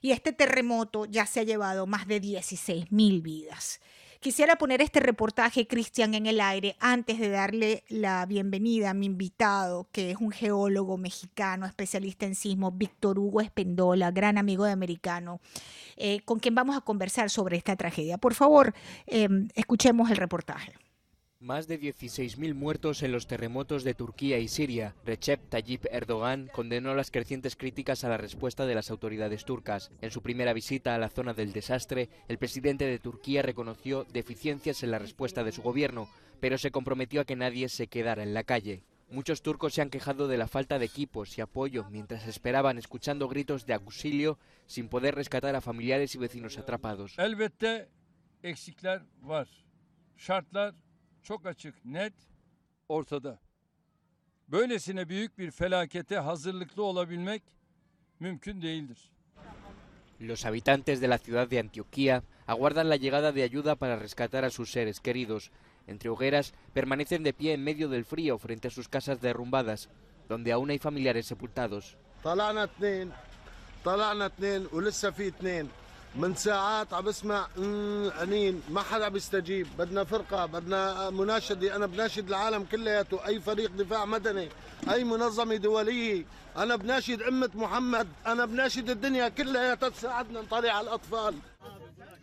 Y 0.00 0.12
este 0.12 0.32
terremoto 0.32 1.06
ya 1.06 1.26
se 1.26 1.40
ha 1.40 1.42
llevado 1.42 1.86
más 1.86 2.06
de 2.06 2.20
16 2.20 2.92
mil 2.92 3.20
vidas. 3.20 3.80
Quisiera 4.20 4.56
poner 4.56 4.80
este 4.80 5.00
reportaje, 5.00 5.66
Cristian, 5.66 6.14
en 6.14 6.26
el 6.26 6.40
aire 6.40 6.76
antes 6.80 7.18
de 7.18 7.28
darle 7.28 7.84
la 7.88 8.24
bienvenida 8.26 8.90
a 8.90 8.94
mi 8.94 9.06
invitado, 9.06 9.88
que 9.92 10.10
es 10.10 10.16
un 10.18 10.30
geólogo 10.30 10.96
mexicano, 10.96 11.66
especialista 11.66 12.26
en 12.26 12.34
sismo, 12.34 12.72
Víctor 12.72 13.18
Hugo 13.18 13.40
Espendola, 13.40 14.10
gran 14.10 14.38
amigo 14.38 14.64
de 14.64 14.72
Americano, 14.72 15.40
eh, 15.96 16.20
con 16.24 16.40
quien 16.40 16.54
vamos 16.54 16.76
a 16.76 16.80
conversar 16.80 17.30
sobre 17.30 17.56
esta 17.56 17.76
tragedia. 17.76 18.18
Por 18.18 18.34
favor, 18.34 18.74
em, 19.06 19.48
escuchemos 19.54 20.10
el 20.10 20.16
reportaje. 20.16 20.85
Más 21.38 21.68
de 21.68 21.78
16.000 21.78 22.54
muertos 22.54 23.02
en 23.02 23.12
los 23.12 23.26
terremotos 23.26 23.84
de 23.84 23.92
Turquía 23.92 24.38
y 24.38 24.48
Siria. 24.48 24.94
Recep 25.04 25.50
Tayyip 25.50 25.84
Erdogan 25.90 26.48
condenó 26.50 26.94
las 26.94 27.10
crecientes 27.10 27.56
críticas 27.56 28.04
a 28.04 28.08
la 28.08 28.16
respuesta 28.16 28.64
de 28.64 28.74
las 28.74 28.90
autoridades 28.90 29.44
turcas. 29.44 29.90
En 30.00 30.10
su 30.10 30.22
primera 30.22 30.54
visita 30.54 30.94
a 30.94 30.98
la 30.98 31.10
zona 31.10 31.34
del 31.34 31.52
desastre, 31.52 32.08
el 32.28 32.38
presidente 32.38 32.86
de 32.86 32.98
Turquía 32.98 33.42
reconoció 33.42 34.04
deficiencias 34.04 34.82
en 34.82 34.90
la 34.90 34.98
respuesta 34.98 35.44
de 35.44 35.52
su 35.52 35.60
gobierno, 35.60 36.08
pero 36.40 36.56
se 36.56 36.70
comprometió 36.70 37.20
a 37.20 37.26
que 37.26 37.36
nadie 37.36 37.68
se 37.68 37.86
quedara 37.86 38.22
en 38.22 38.32
la 38.32 38.44
calle. 38.44 38.84
Muchos 39.10 39.42
turcos 39.42 39.74
se 39.74 39.82
han 39.82 39.90
quejado 39.90 40.28
de 40.28 40.38
la 40.38 40.48
falta 40.48 40.78
de 40.78 40.86
equipos 40.86 41.36
y 41.36 41.42
apoyo 41.42 41.84
mientras 41.90 42.26
esperaban 42.26 42.78
escuchando 42.78 43.28
gritos 43.28 43.66
de 43.66 43.74
auxilio 43.74 44.38
sin 44.64 44.88
poder 44.88 45.14
rescatar 45.14 45.54
a 45.54 45.60
familiares 45.60 46.14
y 46.14 46.18
vecinos 46.18 46.56
atrapados. 46.56 47.14
Çok 51.26 51.46
açık, 51.46 51.74
net 51.84 52.12
ortada. 52.88 53.38
Böylesine 54.48 55.08
büyük 55.08 55.38
bir 55.38 55.50
felakete 55.50 56.16
hazırlıklı 56.18 56.82
olabilmek 56.82 57.42
mümkün 58.20 58.62
değildir. 58.62 59.10
Los 60.20 60.44
habitantes 60.44 61.02
de 61.02 61.08
la 61.08 61.18
ciudad 61.18 61.50
de 61.50 61.60
Antioquía 61.60 62.22
aguardan 62.46 62.90
la 62.90 62.96
llegada 62.96 63.34
de 63.34 63.42
ayuda 63.42 63.74
para 63.74 64.00
rescatar 64.00 64.44
a 64.44 64.50
sus 64.50 64.70
seres 64.70 65.00
queridos. 65.00 65.50
Entre 65.86 66.08
hogueras 66.10 66.52
permanecen 66.74 67.24
de 67.24 67.32
pie 67.32 67.52
en 67.52 67.64
medio 67.64 67.88
del 67.88 68.04
frío 68.04 68.38
frente 68.38 68.68
a 68.68 68.70
sus 68.70 68.88
casas 68.88 69.20
derrumbadas, 69.20 69.88
donde 70.28 70.52
aún 70.52 70.70
hay 70.70 70.78
familiares 70.78 71.26
sepultados. 71.26 71.96
من 76.16 76.34
ساعات 76.34 76.94
عم 76.94 77.04
بسمع 77.04 77.46
أنين 78.22 78.62
ما 78.70 78.82
حدا 78.82 79.08
بيستجيب 79.08 79.66
بدنا 79.78 80.04
فرقة 80.04 80.46
بدنا 80.46 81.10
مناشده 81.10 81.76
أنا 81.76 81.86
بناشد 81.86 82.28
العالم 82.28 82.64
كلياته 82.64 83.26
أي 83.26 83.40
فريق 83.40 83.70
دفاع 83.70 84.04
مدني 84.04 84.48
أي 84.90 85.04
منظمة 85.04 85.56
دولية 85.56 86.24
أنا 86.56 86.76
بناشد 86.76 87.22
أمة 87.22 87.50
محمد 87.54 88.08
أنا 88.26 88.44
بناشد 88.44 88.90
الدنيا 88.90 89.28
كلياتها 89.28 89.88
تساعدنا 89.88 90.40
نطلع 90.40 90.72
على 90.72 90.88
الأطفال 90.88 91.34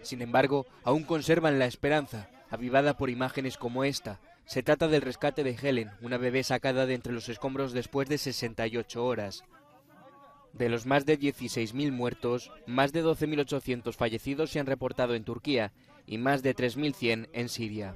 Sin 0.03 0.21
embargo, 0.21 0.65
aún 0.83 1.03
conservan 1.03 1.59
la 1.59 1.65
esperanza, 1.65 2.27
avivada 2.51 2.97
por 2.97 3.09
imágenes 3.09 3.55
como 3.55 3.85
esta. 3.85 4.19
Se 4.45 4.61
trata 4.61 4.89
del 4.89 5.01
rescate 5.01 5.45
de 5.45 5.55
Helen, 5.61 5.91
una 6.01 6.17
bebé 6.17 6.43
sacada 6.43 6.85
de 6.85 6.95
entre 6.95 7.13
los 7.13 7.29
escombros 7.29 7.71
después 7.71 8.09
de 8.09 8.17
68 8.17 9.05
horas. 9.05 9.45
De 10.53 10.69
los 10.69 10.85
más 10.85 11.05
de 11.05 11.19
16.000 11.19 11.91
muertos, 11.91 12.51
más 12.67 12.93
de 12.93 13.03
12.800 13.03 13.93
fallecidos 13.95 14.51
se 14.51 14.59
han 14.59 14.67
reportado 14.67 15.15
en 15.15 15.23
Turquía 15.23 15.71
y 16.05 16.19
más 16.19 16.43
de 16.43 16.55
3.100 16.55 17.29
en 17.33 17.49
Siria. 17.49 17.95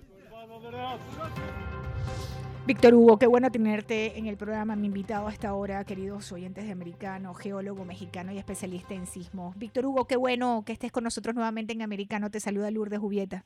Víctor 2.65 2.95
Hugo, 2.95 3.17
qué 3.17 3.27
bueno 3.27 3.49
tenerte 3.49 4.17
en 4.17 4.27
el 4.27 4.35
programa, 4.35 4.75
mi 4.75 4.87
invitado 4.87 5.27
hasta 5.27 5.49
ahora, 5.49 5.85
queridos 5.85 6.31
oyentes 6.33 6.65
de 6.65 6.71
Americano, 6.71 7.33
geólogo 7.33 7.85
mexicano 7.85 8.33
y 8.33 8.39
especialista 8.39 8.93
en 8.93 9.05
sismos. 9.05 9.57
Víctor 9.57 9.85
Hugo, 9.85 10.05
qué 10.05 10.17
bueno 10.17 10.63
que 10.65 10.73
estés 10.73 10.91
con 10.91 11.05
nosotros 11.05 11.33
nuevamente 11.33 11.71
en 11.71 11.81
Americano. 11.81 12.29
Te 12.29 12.41
saluda 12.41 12.69
Lourdes 12.69 12.99
Jubieta. 12.99 13.45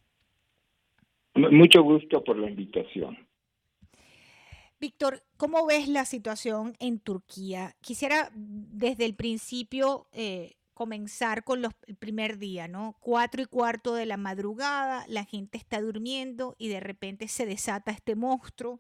Mucho 1.36 1.84
gusto 1.84 2.24
por 2.24 2.38
la 2.38 2.50
invitación. 2.50 3.16
Víctor, 4.82 5.24
¿cómo 5.38 5.68
ves 5.68 5.88
la 5.88 6.06
situación 6.06 6.76
en 6.80 7.00
Turquía? 7.00 7.76
Quisiera 7.82 8.32
desde 8.34 9.06
el 9.06 9.14
principio 9.14 10.08
eh, 10.12 10.56
comenzar 10.74 11.44
con 11.44 11.62
los, 11.62 11.72
el 11.86 11.96
primer 11.96 12.40
día, 12.40 12.68
¿no? 12.68 12.98
Cuatro 13.00 13.44
y 13.44 13.46
cuarto 13.46 13.94
de 13.94 14.08
la 14.08 14.18
madrugada, 14.18 15.06
la 15.08 15.24
gente 15.24 15.60
está 15.60 15.80
durmiendo 15.80 16.56
y 16.58 16.70
de 16.70 16.80
repente 16.80 17.28
se 17.28 17.46
desata 17.46 17.92
este 17.92 18.16
monstruo 18.16 18.80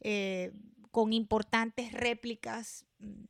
eh, 0.00 0.52
con 0.92 1.12
importantes 1.12 1.90
réplicas 1.90 2.86
mm, 3.00 3.24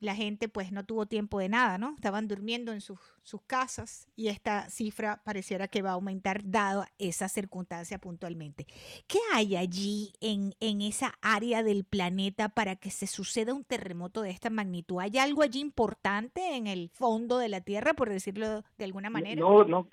la 0.00 0.14
gente 0.14 0.48
pues 0.48 0.72
no 0.72 0.84
tuvo 0.84 1.06
tiempo 1.06 1.38
de 1.38 1.48
nada, 1.48 1.78
¿no? 1.78 1.94
Estaban 1.94 2.26
durmiendo 2.26 2.72
en 2.72 2.80
sus, 2.80 2.98
sus, 3.22 3.42
casas 3.42 4.08
y 4.16 4.28
esta 4.28 4.68
cifra 4.70 5.20
pareciera 5.24 5.68
que 5.68 5.82
va 5.82 5.90
a 5.90 5.94
aumentar 5.94 6.40
dado 6.44 6.84
esa 6.98 7.28
circunstancia 7.28 7.98
puntualmente. 7.98 8.66
¿Qué 9.06 9.18
hay 9.34 9.56
allí 9.56 10.12
en, 10.20 10.54
en 10.60 10.80
esa 10.80 11.14
área 11.20 11.62
del 11.62 11.84
planeta 11.84 12.48
para 12.48 12.76
que 12.76 12.90
se 12.90 13.06
suceda 13.06 13.54
un 13.54 13.64
terremoto 13.64 14.22
de 14.22 14.30
esta 14.30 14.48
magnitud? 14.50 15.00
¿Hay 15.00 15.18
algo 15.18 15.42
allí 15.42 15.60
importante 15.60 16.56
en 16.56 16.66
el 16.66 16.88
fondo 16.88 17.38
de 17.38 17.48
la 17.48 17.60
Tierra, 17.60 17.92
por 17.92 18.08
decirlo 18.08 18.64
de 18.78 18.84
alguna 18.84 19.10
manera? 19.10 19.40
No, 19.40 19.64
no, 19.64 19.88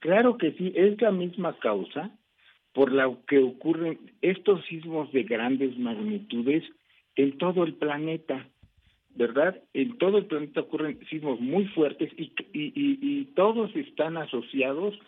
claro 0.00 0.36
que 0.36 0.52
sí, 0.52 0.72
es 0.76 1.00
la 1.00 1.10
misma 1.10 1.58
causa 1.58 2.10
por 2.74 2.92
la 2.92 3.10
que 3.26 3.38
ocurren 3.38 3.98
estos 4.20 4.64
sismos 4.66 5.10
de 5.12 5.22
grandes 5.24 5.78
magnitudes 5.78 6.64
en 7.16 7.36
todo 7.38 7.64
el 7.64 7.74
planeta 7.74 8.48
¿verdad? 9.14 9.60
En 9.74 9.98
todo 9.98 10.18
el 10.18 10.26
planeta 10.26 10.60
ocurren 10.60 10.98
sismos 11.08 11.40
muy 11.40 11.66
fuertes 11.68 12.10
y, 12.16 12.32
y, 12.52 12.72
y, 12.74 13.24
todos 13.34 13.74
están 13.76 14.16
asociados 14.16 14.98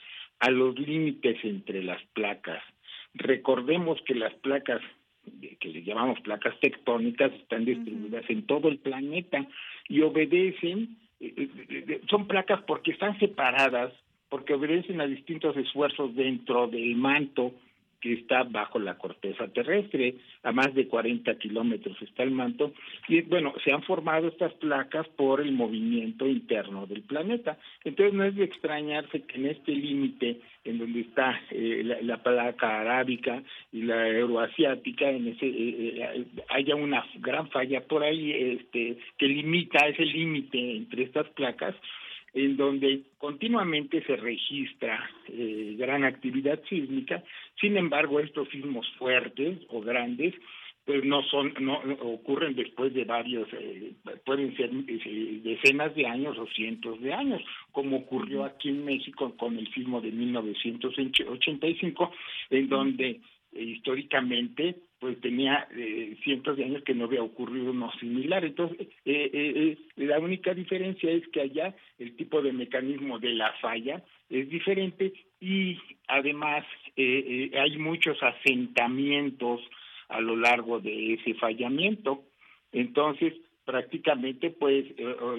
a 0.41 0.51
los 0.51 0.79
límites 0.79 1.39
entre 1.45 1.83
las 1.83 2.03
placas. 2.13 2.63
Recordemos 3.15 4.01
que 4.07 4.15
las 4.15 4.35
placas 4.35 4.83
que 5.61 5.69
le 5.69 5.83
llamamos 5.83 6.21
placas 6.21 6.59
tectónicas 6.61 7.33
están 7.33 7.65
distribuidas 7.65 8.29
en 8.29 8.47
todo 8.47 8.69
el 8.69 8.79
planeta 8.79 9.47
y 9.89 10.03
obedecen, 10.03 10.99
eh, 11.21 11.49
eh, 11.69 12.01
son 12.11 12.27
placas 12.27 12.63
porque 12.67 12.91
están 12.91 13.19
separadas, 13.19 13.93
porque 14.29 14.55
obedecen 14.55 15.01
a 15.01 15.07
distintos 15.07 15.57
esfuerzos 15.57 16.15
dentro 16.15 16.67
del 16.69 16.97
manto 16.97 17.55
que 18.05 18.13
está 18.13 18.43
bajo 18.43 18.79
la 18.79 18.99
corteza 18.99 19.49
terrestre, 19.49 20.17
a 20.43 20.53
más 20.53 20.75
de 20.75 20.87
40 20.87 21.39
kilómetros 21.39 21.97
está 22.03 22.23
el 22.23 22.33
manto, 22.33 22.75
y 23.09 23.23
bueno, 23.23 23.55
se 23.65 23.73
han 23.73 23.83
formado 23.83 24.29
estas 24.29 24.53
placas 24.55 25.09
por 25.17 25.41
el 25.41 25.53
movimiento 25.53 26.27
interno 26.27 26.87
del 26.87 27.01
planeta. 27.01 27.57
Entonces 27.83 28.13
no 28.13 28.25
es 28.25 28.37
de 28.37 28.45
extrañarse 28.45 29.23
que 29.23 29.39
en 29.39 29.47
este 29.47 29.73
límite, 29.73 30.39
en 30.65 30.79
donde 30.81 31.01
está 31.01 31.41
eh, 31.51 31.99
la, 32.03 32.23
placa 32.23 32.83
arábica 32.83 33.43
y 33.73 33.81
la 33.85 34.07
euroasiática, 34.07 35.09
en 35.09 35.29
ese 35.29 35.47
eh, 35.47 36.03
eh, 36.03 36.25
haya 36.51 36.77
una 36.77 37.07
gran 37.21 37.49
falla 37.49 37.81
por 37.81 38.03
ahí 38.03 38.33
este, 38.33 38.99
que 39.17 39.27
limita 39.27 39.89
ese 39.89 40.05
límite 40.05 40.77
entre 40.77 41.05
estas 41.05 41.27
placas 41.31 41.75
en 42.35 42.57
donde 42.57 43.03
continuamente 43.19 44.03
se 44.05 44.17
registra 44.17 45.11
eh, 45.29 45.77
gran 45.79 46.05
actividad 46.05 46.61
sísmica. 46.69 47.23
Sin 47.61 47.77
embargo, 47.77 48.19
estos 48.21 48.49
sismos 48.49 48.87
fuertes 48.99 49.59
o 49.69 49.81
grandes 49.81 50.35
pues 50.85 51.03
no 51.03 51.23
son 51.23 51.55
no 51.61 51.81
ocurren 52.03 52.55
después 52.55 52.93
de 52.93 53.05
varios 53.05 53.49
eh, 53.55 53.95
pueden 54.27 54.55
ser 54.55 54.71
eh, 54.71 55.41
decenas 55.43 55.95
de 55.95 56.07
años 56.07 56.37
o 56.37 56.47
cientos 56.49 57.01
de 57.01 57.15
años 57.15 57.41
como 57.73 57.97
ocurrió 57.97 58.45
aquí 58.45 58.69
en 58.69 58.85
México 58.85 59.35
con 59.39 59.59
el 59.59 59.67
sismo 59.73 60.03
de 60.03 60.13
1985 60.13 62.13
en 62.51 62.69
donde 62.69 63.19
históricamente 63.55 64.77
pues 65.05 65.21
tenía 65.21 65.69
eh, 65.77 66.17
cientos 66.25 66.57
de 66.57 66.65
años 66.65 66.83
que 66.83 66.95
no 66.95 67.05
había 67.05 67.23
ocurrido 67.23 67.73
uno 67.73 67.93
similar. 68.01 68.43
Entonces, 68.43 68.89
eh, 69.05 69.31
eh, 69.35 69.79
la 69.97 70.19
única 70.19 70.55
diferencia 70.55 71.11
es 71.11 71.29
que 71.29 71.43
allá 71.43 71.77
el 71.99 72.17
tipo 72.17 72.41
de 72.41 72.55
mecanismo 72.55 73.19
de 73.19 73.35
la 73.35 73.53
falla 73.61 74.03
es 74.31 74.49
diferente 74.49 75.13
y 75.41 75.77
además 76.09 76.65
hay 76.97 77.77
muchos 77.77 78.17
asentamientos 78.23 79.61
a 80.09 80.23
lo 80.23 80.37
largo 80.37 80.81
de 80.81 81.13
ese 81.13 81.35
fallamiento. 81.35 82.23
Entonces, 82.73 83.35
prácticamente 83.67 84.49
pues 84.53 84.87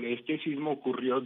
este 0.04 0.38
sismo 0.43 0.73
ocurrió 0.73 1.23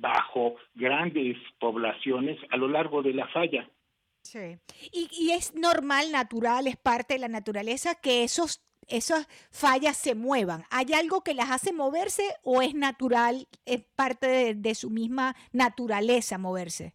bajo 0.00 0.56
grandes 0.74 1.38
poblaciones 1.58 2.38
a 2.50 2.58
lo 2.58 2.68
largo 2.68 3.02
de 3.02 3.14
la 3.14 3.26
falla. 3.28 3.66
Sí. 4.30 4.58
Y, 4.92 5.30
es 5.30 5.54
normal, 5.54 6.12
natural, 6.12 6.66
es 6.66 6.76
parte 6.76 7.14
de 7.14 7.20
la 7.20 7.28
naturaleza 7.28 7.94
que 7.94 8.24
esos, 8.24 8.62
esas 8.86 9.26
fallas 9.50 9.96
se 9.96 10.14
muevan. 10.14 10.64
¿Hay 10.68 10.92
algo 10.92 11.24
que 11.24 11.32
las 11.32 11.50
hace 11.50 11.72
moverse 11.72 12.34
o 12.42 12.60
es 12.60 12.74
natural, 12.74 13.48
es 13.64 13.82
parte 13.96 14.54
de, 14.54 14.74
su 14.74 14.90
misma 14.90 15.34
naturaleza 15.52 16.36
moverse? 16.36 16.94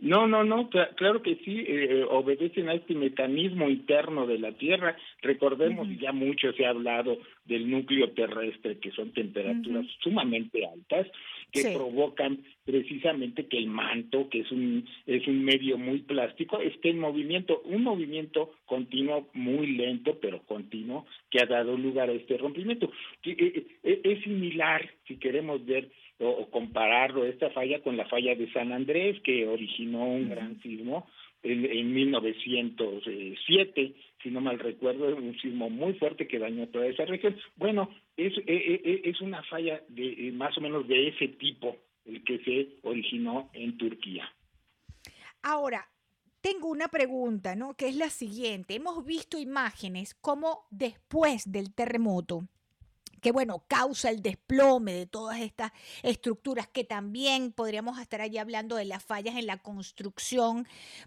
No, 0.00 0.26
no, 0.26 0.44
no, 0.44 0.70
claro 0.96 1.22
que 1.22 1.36
sí, 1.44 1.64
eh, 1.66 2.04
obedecen 2.08 2.70
a 2.70 2.74
este 2.74 2.94
mecanismo 2.94 3.68
interno 3.68 4.26
de 4.26 4.38
la 4.38 4.52
Tierra. 4.52 4.96
Recordemos, 5.20 5.88
ya 6.00 6.12
mucho 6.12 6.52
se 6.54 6.64
ha 6.64 6.70
hablado 6.70 7.18
del 7.44 7.70
núcleo 7.70 8.10
terrestre, 8.12 8.78
que 8.78 8.92
son 8.92 9.12
temperaturas 9.12 9.86
sumamente 10.02 10.66
altas, 10.66 11.06
que 11.52 11.72
provocan 11.74 12.38
precisamente 12.64 13.46
que 13.46 13.58
el 13.58 13.66
manto, 13.66 14.28
que 14.30 14.40
es 14.40 14.50
un, 14.52 14.88
es 15.06 15.26
un 15.26 15.44
medio 15.44 15.76
muy 15.76 15.98
plástico, 15.98 16.60
esté 16.60 16.90
en 16.90 17.00
movimiento, 17.00 17.60
un 17.64 17.82
movimiento 17.82 18.52
continuo 18.64 19.28
muy 19.34 19.66
lento, 19.66 20.18
pero 20.20 20.42
continuo, 20.44 21.06
que 21.28 21.40
ha 21.40 21.46
dado 21.46 21.76
lugar 21.76 22.08
a 22.08 22.12
este 22.12 22.38
rompimiento. 22.38 22.90
Eh, 23.24 23.66
eh, 23.82 24.00
es 24.02 24.22
similar, 24.22 24.88
si 25.06 25.16
queremos 25.16 25.64
ver 25.66 25.90
o 26.20 26.50
compararlo, 26.50 27.24
esta 27.24 27.50
falla 27.50 27.80
con 27.80 27.96
la 27.96 28.06
falla 28.06 28.34
de 28.34 28.52
San 28.52 28.72
Andrés, 28.72 29.20
que 29.22 29.46
originó 29.46 30.04
un 30.04 30.28
gran 30.28 30.60
sismo 30.60 31.06
en, 31.42 31.64
en 31.64 31.94
1907 31.94 33.94
si 34.22 34.30
no 34.30 34.40
mal 34.40 34.58
recuerdo, 34.58 35.14
un 35.16 35.38
sismo 35.40 35.70
muy 35.70 35.94
fuerte 35.94 36.28
que 36.28 36.38
dañó 36.38 36.68
toda 36.68 36.86
esa 36.86 37.04
región. 37.04 37.36
Bueno, 37.56 37.90
es, 38.16 38.36
eh, 38.38 38.44
eh, 38.46 38.80
eh, 38.84 39.00
es 39.04 39.20
una 39.20 39.42
falla 39.44 39.82
de 39.88 40.32
más 40.34 40.56
o 40.58 40.60
menos 40.60 40.86
de 40.86 41.08
ese 41.08 41.28
tipo 41.28 41.76
el 42.04 42.22
que 42.24 42.38
se 42.40 42.68
originó 42.82 43.50
en 43.52 43.76
Turquía. 43.78 44.30
Ahora, 45.42 45.88
tengo 46.40 46.68
una 46.68 46.88
pregunta, 46.88 47.54
¿no? 47.54 47.74
Que 47.74 47.88
es 47.88 47.96
la 47.96 48.10
siguiente. 48.10 48.74
Hemos 48.74 49.04
visto 49.04 49.38
imágenes 49.38 50.14
como 50.14 50.66
después 50.70 51.50
del 51.50 51.74
terremoto 51.74 52.42
que 53.20 53.32
bueno, 53.32 53.64
causa 53.68 54.10
el 54.10 54.22
desplome 54.22 54.92
de 54.94 55.06
todas 55.06 55.40
estas 55.40 55.72
estructuras, 56.02 56.66
que 56.66 56.84
también 56.84 57.52
podríamos 57.52 57.98
estar 57.98 58.20
allí 58.20 58.38
hablando 58.38 58.76
de 58.76 58.84
las 58.84 59.02
fallas 59.02 59.36
en 59.36 59.46
la 59.46 59.58
construcción 59.58 60.66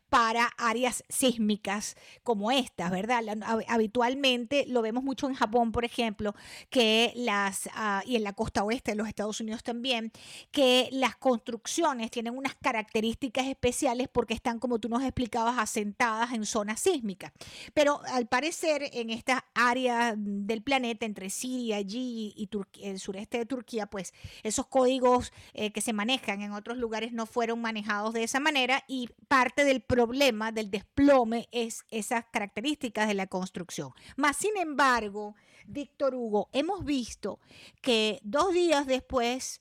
para 0.10 0.50
áreas 0.58 1.04
sísmicas 1.10 1.96
como 2.24 2.52
estas, 2.52 2.92
¿verdad? 2.92 3.24
Habitualmente 3.68 4.66
lo 4.68 4.82
vemos 4.82 5.04
mucho 5.04 5.28
en 5.28 5.34
Japón, 5.34 5.72
por 5.72 5.86
ejemplo, 5.86 6.36
que 6.70 7.12
las, 7.16 7.70
ah, 7.74 8.04
y 8.06 8.16
en 8.16 8.24
la 8.24 8.34
costa 8.34 8.64
oeste 8.64 8.92
de 8.92 8.98
los 8.98 9.08
Estados 9.08 9.40
Unidos 9.40 9.64
también, 9.64 10.12
que 10.52 10.90
las 10.92 11.16
construcciones 11.16 12.12
tienen 12.12 12.38
unas 12.38 12.56
características 12.56 13.48
especiales 13.48 14.08
porque 14.12 14.34
están, 14.34 14.60
como 14.60 14.80
tú 14.80 14.90
nos 14.90 15.04
explicabas, 15.04 15.58
asentadas 15.58 16.34
en 16.34 16.46
zonas 16.46 16.80
sísmicas. 16.80 17.32
Pero 17.74 18.02
al 18.06 18.28
parecer 18.28 18.90
en 18.94 19.10
esta 19.10 19.46
área 19.54 20.16
del 20.18 20.62
planeta, 20.62 21.06
entre 21.06 21.30
Siria, 21.30 21.78
allí, 21.78 22.03
y, 22.04 22.50
el 22.82 23.00
sureste 23.00 23.38
de 23.38 23.46
Turquía, 23.46 23.88
pues 23.88 24.14
esos 24.44 24.68
códigos 24.68 25.32
eh, 25.54 25.72
que 25.72 25.82
se 25.82 25.94
manejan 25.94 26.42
en 26.42 26.52
otros 26.52 26.78
lugares 26.78 27.14
no 27.14 27.26
fueron 27.26 27.62
manejados 27.62 28.14
de 28.14 28.24
esa 28.24 28.40
manera 28.40 28.84
y 28.88 29.10
parte 29.28 29.66
del 29.66 29.82
problema 29.82 30.52
del 30.52 30.70
desplome 30.70 31.48
es 31.52 31.86
esas 31.90 32.26
características 32.32 33.08
de 33.08 33.14
la 33.14 33.28
construcción. 33.28 33.92
Más 34.16 34.38
sin 34.38 34.58
embargo, 34.58 35.36
Víctor 35.66 36.16
Hugo, 36.16 36.50
hemos 36.54 36.84
visto 36.84 37.40
que 37.82 38.20
dos 38.24 38.54
días 38.54 38.86
después 38.86 39.60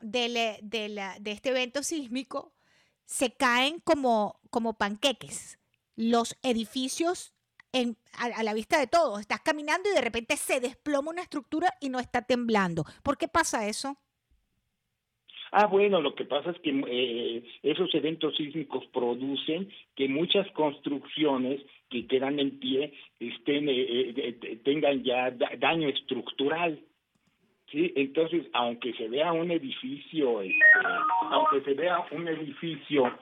de, 0.00 0.58
de 0.62 1.30
este 1.30 1.50
evento 1.50 1.82
sísmico, 1.82 2.52
se 3.06 3.32
caen 3.32 3.80
como, 3.80 4.40
como 4.50 4.74
panqueques 4.74 5.58
los 5.96 6.36
edificios 6.42 7.33
a, 8.18 8.42
la 8.42 8.54
vista 8.54 8.78
de 8.78 8.86
todos. 8.86 9.20
Estás 9.20 9.40
caminando 9.40 9.88
y 9.90 9.94
de 9.94 10.00
repente 10.00 10.36
se 10.36 10.60
desploma 10.60 11.10
una 11.10 11.22
estructura 11.22 11.68
y 11.80 11.88
no 11.88 11.98
está 11.98 12.22
temblando. 12.22 12.84
¿Por 13.02 13.18
qué 13.18 13.28
pasa 13.28 13.68
eso? 13.68 13.96
Ah, 15.56 15.66
bueno, 15.66 16.00
lo 16.00 16.14
que 16.16 16.24
pasa 16.24 16.50
es 16.50 16.58
que 16.60 16.70
eh, 16.88 17.44
esos 17.62 17.94
eventos 17.94 18.36
sísmicos 18.36 18.84
producen 18.86 19.68
que 19.94 20.08
muchas 20.08 20.50
construcciones 20.50 21.60
que 21.90 22.08
quedan 22.08 22.40
en 22.40 22.58
pie 22.58 22.92
estén, 23.20 23.68
eh, 23.68 24.14
eh, 24.16 24.58
tengan 24.64 25.04
ya 25.04 25.30
daño 25.30 25.88
estructural. 25.88 26.80
Sí, 27.70 27.92
entonces, 27.94 28.46
aunque 28.52 28.94
se 28.94 29.08
vea 29.08 29.32
un 29.32 29.50
edificio, 29.50 30.42
este, 30.42 30.56
aunque 31.30 31.60
se 31.62 31.74
vea 31.74 32.04
un 32.10 32.26
edificio 32.26 33.16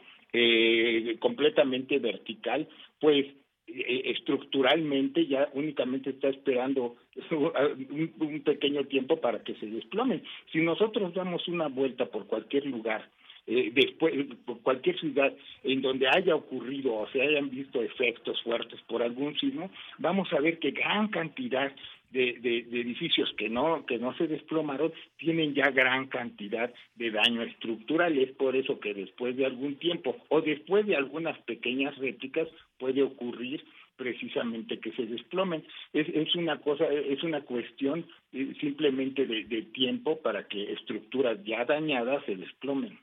completamente 1.20 1.98
vertical, 1.98 2.66
pues 2.98 3.26
eh, 3.26 3.41
estructuralmente 3.66 5.27
ya 5.27 5.48
únicamente 5.55 6.11
está 6.11 6.29
esperando 6.29 6.96
un, 7.31 8.42
pequeño 8.44 8.85
tiempo 8.85 9.20
para 9.20 9.42
que 9.42 9.55
se 9.55 9.66
desplomen. 9.66 10.22
Si 10.53 10.61
nosotros 10.61 11.14
damos 11.14 11.46
una 11.48 11.68
vuelta 11.68 12.07
por 12.07 12.27
cualquier 12.27 12.66
lugar, 12.66 13.09
eh, 13.46 13.72
después 13.74 14.14
cualquier 14.62 14.98
ciudad 15.00 15.33
en 15.64 15.83
donde 15.83 16.07
haya 16.09 16.35
ocurrido 16.35 16.94
o 16.94 17.09
se 17.09 17.20
hayan 17.20 17.50
visto 17.50 17.83
efectos 17.83 18.40
fuertes 18.42 18.81
por 18.87 19.02
algún 19.02 19.37
sismo, 19.37 19.70
vamos 19.98 20.33
a 20.33 20.40
ver 20.40 20.59
que 20.59 20.70
gran 20.70 21.09
cantidad 21.09 21.72
de, 22.12 22.38
de, 22.40 22.81
edificios 22.81 23.33
que 23.37 23.48
no 23.48 23.85
que 23.87 23.98
no 23.98 24.14
se 24.16 24.26
desplomaron 24.26 24.92
tienen 25.16 25.55
ya 25.55 25.70
gran 25.70 26.07
cantidad 26.07 26.72
de 26.94 27.11
daño 27.11 27.42
estructural. 27.42 28.16
Es 28.18 28.31
por 28.33 28.55
eso 28.55 28.78
que 28.78 28.94
después 28.94 29.37
de 29.37 29.46
algún 29.46 29.76
tiempo 29.76 30.16
o 30.28 30.40
después 30.40 30.87
de 30.87 30.94
algunas 30.94 31.38
pequeñas 31.40 31.96
réplicas 31.98 32.48
puede 32.78 33.02
ocurrir 33.02 33.64
precisamente 33.96 34.78
que 34.78 34.92
se 34.92 35.07
desplomen. 35.07 35.64
Es, 35.92 36.07
es 36.09 36.35
una 36.37 36.61
cosa 36.61 36.85
es 36.87 37.22
una 37.22 37.40
cuestión 37.40 38.07
eh, 38.33 38.52
simplemente 38.61 39.26
de 39.26 39.62
tiempo 39.72 40.20
para 40.20 40.46
que 40.46 40.72
estructuras 40.74 41.42
ya 41.44 41.64
dañadas 41.64 42.24
se 42.26 42.37
desplomen 42.37 42.98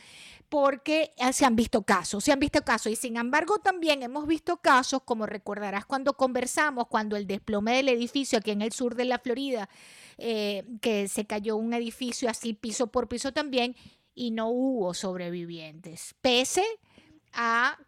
Porque 0.50 1.14
eh, 1.18 1.34
se 1.34 1.46
han 1.46 1.56
visto 1.56 1.84
casos, 1.84 2.24
se 2.24 2.32
han 2.32 2.40
visto 2.40 2.64
casos 2.64 2.92
y 2.92 2.96
sin 2.96 3.18
embargo 3.18 3.60
también 3.60 4.02
hemos 4.02 4.26
visto 4.26 4.58
casos, 4.58 5.04
como 5.06 5.28
recordarás 5.28 5.86
cuando 5.86 6.14
conversamos, 6.14 6.88
cuando 6.88 7.16
el 7.16 7.28
desplome 7.28 7.76
del 7.76 7.90
edificio 7.90 8.40
aquí 8.40 8.50
en 8.50 8.64
el 8.64 8.72
sur 8.72 8.96
de 8.96 9.06
la 9.06 9.20
Florida, 9.20 9.70
eh, 10.18 10.66
que 10.82 11.08
se 11.08 11.26
cayó 11.26 11.58
un 11.58 11.76
edificio 11.76 12.28
así 12.28 12.54
piso 12.54 12.88
por 12.88 13.08
piso 13.08 13.34
también 13.34 13.76
y 14.16 14.32
no 14.32 14.50
hubo 14.50 14.96
sobrevivientes, 14.96 16.16
pese 16.22 16.64
a 16.64 16.91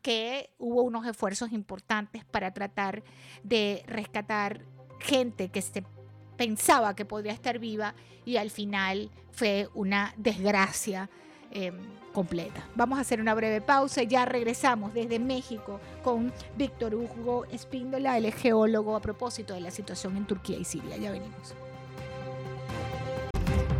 que 0.02 0.50
hubo 0.58 0.82
unos 0.84 1.06
esfuerzos 1.06 1.52
importantes 1.52 2.26
para 2.26 2.54
tratar 2.54 3.04
de 3.44 3.84
rescatar 3.88 4.62
gente 5.00 5.50
que 5.50 5.62
se 5.62 5.84
pensaba 6.38 6.96
que 6.96 7.06
podría 7.06 7.34
estar 7.34 7.60
viva 7.60 7.94
y 8.26 8.38
al 8.38 8.50
final 8.50 9.12
fue 9.32 9.70
una 9.74 10.14
desgracia 10.18 11.10
em, 11.52 11.76
completa. 12.14 12.68
Vamos 12.76 12.98
a 12.98 13.02
hacer 13.02 13.20
una 13.20 13.34
breve 13.34 13.62
pausa 13.62 14.04
y 14.04 14.08
ya 14.08 14.26
regresamos 14.26 14.94
desde 14.94 15.20
México 15.20 15.80
con 16.04 16.32
Víctor 16.58 16.96
Hugo 16.96 17.46
Espíndola, 17.46 18.18
el 18.18 18.32
geólogo, 18.32 18.96
a 18.96 19.02
propósito 19.02 19.54
de 19.54 19.62
la 19.62 19.72
situación 19.72 20.18
en 20.18 20.26
Turquía 20.26 20.58
y 20.58 20.64
Siria. 20.64 20.98
Ya 20.98 21.12
venimos. 21.12 21.54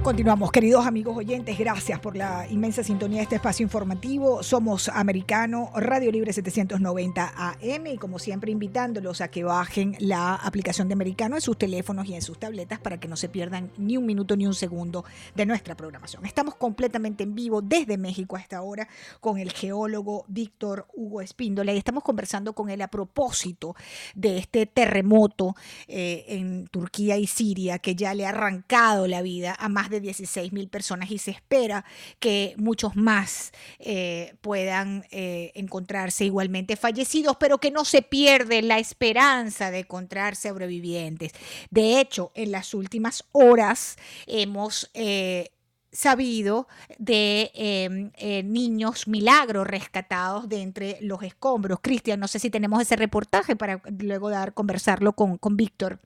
Continuamos, 0.04 0.52
queridos 0.52 0.86
amigos 0.86 1.16
oyentes, 1.16 1.58
gracias 1.58 1.98
por 1.98 2.18
la 2.18 2.46
inmensa 2.50 2.84
sintonía 2.84 3.20
de 3.20 3.24
este 3.24 3.36
espacio 3.38 3.64
informativo. 3.64 4.44
Somos 4.44 4.90
Americano, 4.90 5.72
Radio 5.78 6.12
Libre 6.12 6.34
790 6.34 7.34
AM 7.38 7.88
y 7.88 7.98
como 7.98 8.20
siempre 8.20 8.52
invitándolos 8.52 9.22
a 9.22 9.30
que 9.30 9.46
bajen 9.46 9.96
la 10.00 10.36
aplicación 10.36 10.90
de 10.90 10.96
Americano 10.96 11.36
en 11.36 11.42
sus 11.42 11.58
teléfonos 11.58 12.06
y 12.08 12.16
en 12.16 12.22
sus 12.22 12.38
tabletas 12.38 12.80
para 12.80 13.00
que 13.00 13.08
no 13.08 13.16
se 13.16 13.30
pierdan 13.30 13.72
ni 13.78 13.96
un 13.96 14.06
minuto 14.06 14.36
ni 14.36 14.46
un 14.46 14.54
segundo 14.54 15.06
de 15.36 15.46
nuestra 15.46 15.78
programación. 15.78 16.26
Estamos 16.26 16.56
completamente 16.56 17.24
en 17.24 17.34
vivo 17.34 17.62
desde 17.62 17.98
México 17.98 18.36
a 18.36 18.42
esta 18.42 18.62
hora 18.62 18.90
con 19.22 19.38
el 19.38 19.54
geólogo 19.54 20.26
Víctor 20.28 20.86
Hugo 20.94 21.22
Espíndola 21.22 21.72
y 21.72 21.78
estamos 21.78 22.04
conversando 22.04 22.52
con 22.52 22.70
él 22.70 22.82
a 22.82 22.90
propósito 22.90 23.74
de 24.16 24.38
este 24.38 24.66
terremoto 24.66 25.56
eh, 25.88 26.26
en 26.28 26.68
Turquía 26.68 27.16
y 27.18 27.26
Siria 27.26 27.80
que 27.80 27.96
ya 27.96 28.14
le 28.14 28.26
ha 28.26 28.30
arrancado 28.30 29.08
la 29.08 29.22
vida 29.22 29.56
a 29.58 29.70
más 29.70 29.93
de 29.93 29.93
16 30.00 30.54
mil 30.54 30.70
personas 30.70 31.12
y 31.12 31.18
se 31.18 31.32
espera 31.32 31.86
que 32.20 32.54
muchos 32.58 32.96
más 32.96 33.52
eh, 33.80 34.36
puedan 34.42 35.06
eh, 35.12 35.52
encontrarse 35.56 36.26
igualmente 36.26 36.76
fallecidos, 36.76 37.38
pero 37.38 37.58
que 37.58 37.72
no 37.72 37.86
se 37.86 38.02
pierde 38.02 38.62
la 38.62 38.80
esperanza 38.80 39.72
de 39.72 39.80
encontrar 39.80 40.36
sobrevivientes. 40.36 41.32
De 41.70 42.00
hecho, 42.00 42.32
en 42.36 42.52
las 42.52 42.74
últimas 42.74 43.26
horas 43.32 43.98
hemos... 44.28 44.90
Eh, 44.94 45.50
sabido 45.94 46.68
de 46.98 47.52
em, 47.54 48.12
niños 48.52 49.08
milagros 49.08 49.68
rescatados 49.68 50.50
de 50.50 50.62
entre 50.62 50.98
los 51.02 51.22
escombros. 51.22 51.80
Cristian, 51.82 52.20
no 52.20 52.28
sé 52.28 52.40
si 52.40 52.50
tenemos 52.50 52.82
ese 52.82 52.96
reportaje 52.96 53.56
para 53.56 53.80
luego 54.00 54.32
dar 54.32 54.56
conversarlo 54.56 55.14
con, 55.14 55.38
con 55.38 55.56
Víctor. 55.56 56.00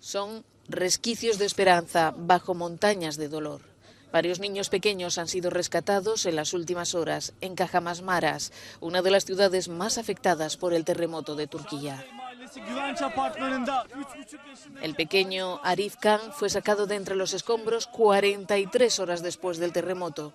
Son 0.00 0.44
resquicios 0.72 1.38
de 1.38 1.46
esperanza 1.46 2.14
bajo 2.16 2.54
montañas 2.54 3.16
de 3.16 3.28
dolor. 3.28 3.60
Varios 4.10 4.40
niños 4.40 4.68
pequeños 4.68 5.16
han 5.16 5.28
sido 5.28 5.48
rescatados 5.48 6.26
en 6.26 6.36
las 6.36 6.52
últimas 6.52 6.94
horas 6.94 7.32
en 7.40 7.54
Cajamasmaras, 7.54 8.52
una 8.80 9.00
de 9.00 9.10
las 9.10 9.24
ciudades 9.24 9.68
más 9.68 9.96
afectadas 9.96 10.56
por 10.56 10.74
el 10.74 10.84
terremoto 10.84 11.34
de 11.34 11.46
Turquía. 11.46 12.04
El 14.82 14.94
pequeño 14.94 15.60
Arif 15.62 15.96
Khan 15.96 16.20
fue 16.32 16.50
sacado 16.50 16.86
de 16.86 16.96
entre 16.96 17.16
los 17.16 17.32
escombros 17.32 17.86
43 17.86 18.98
horas 18.98 19.22
después 19.22 19.56
del 19.58 19.72
terremoto 19.72 20.34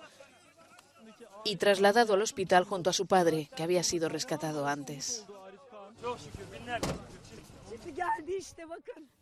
y 1.44 1.56
trasladado 1.56 2.14
al 2.14 2.22
hospital 2.22 2.64
junto 2.64 2.90
a 2.90 2.92
su 2.92 3.06
padre, 3.06 3.48
que 3.54 3.62
había 3.62 3.84
sido 3.84 4.08
rescatado 4.08 4.66
antes. 4.66 5.24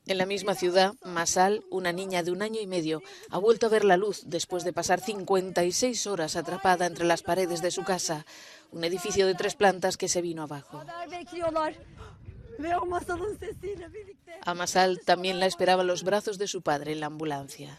En 0.07 0.19
la 0.19 0.27
misma 0.27 0.55
ciudad, 0.55 0.95
Masal, 1.05 1.65
una 1.69 1.93
niña 1.93 2.23
de 2.23 2.31
un 2.31 2.41
año 2.41 2.61
y 2.61 2.67
medio, 2.69 3.03
ha 3.31 3.39
vuelto 3.39 3.67
a 3.67 3.71
ver 3.71 3.85
la 3.85 3.97
luz 3.97 4.23
después 4.27 4.63
de 4.63 4.73
pasar 4.73 5.01
56 5.01 6.07
horas 6.07 6.37
atrapada 6.37 6.87
entre 6.87 7.05
las 7.05 7.23
paredes 7.23 7.61
de 7.61 7.73
su 7.73 7.83
casa, 7.83 8.25
un 8.71 8.85
edificio 8.85 9.27
de 9.27 9.35
tres 9.35 9.57
plantas 9.57 9.97
que 9.97 10.09
se 10.09 10.23
vino 10.23 10.43
abajo. 10.43 10.81
A 14.43 14.55
Masal 14.55 15.01
también 15.05 15.41
la 15.41 15.47
esperaban 15.47 15.89
los 15.89 16.05
brazos 16.05 16.39
de 16.39 16.47
su 16.47 16.63
padre 16.63 16.93
en 16.93 17.01
la 17.01 17.07
ambulancia. 17.07 17.77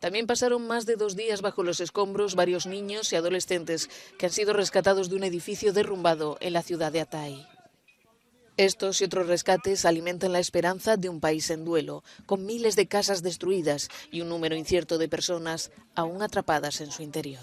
También 0.00 0.26
pasaron 0.26 0.66
más 0.66 0.86
de 0.86 0.96
dos 0.96 1.14
días 1.14 1.42
bajo 1.42 1.62
los 1.62 1.78
escombros 1.78 2.34
varios 2.34 2.66
niños 2.66 3.12
y 3.12 3.16
adolescentes 3.16 3.90
que 4.18 4.26
han 4.26 4.32
sido 4.32 4.54
rescatados 4.54 5.10
de 5.10 5.16
un 5.16 5.24
edificio 5.24 5.72
derrumbado 5.74 6.38
en 6.40 6.54
la 6.54 6.62
ciudad 6.62 6.90
de 6.90 7.02
Atay. 7.02 7.46
Estos 8.56 9.00
y 9.00 9.04
otros 9.04 9.26
rescates 9.26 9.84
alimentan 9.84 10.32
la 10.32 10.38
esperanza 10.38 10.96
de 10.96 11.08
un 11.08 11.20
país 11.20 11.50
en 11.50 11.64
duelo, 11.64 12.02
con 12.26 12.44
miles 12.44 12.76
de 12.76 12.88
casas 12.88 13.22
destruidas 13.22 13.88
y 14.10 14.22
un 14.22 14.28
número 14.28 14.56
incierto 14.56 14.98
de 14.98 15.08
personas 15.08 15.70
aún 15.94 16.22
atrapadas 16.22 16.80
en 16.80 16.90
su 16.90 17.02
interior. 17.02 17.42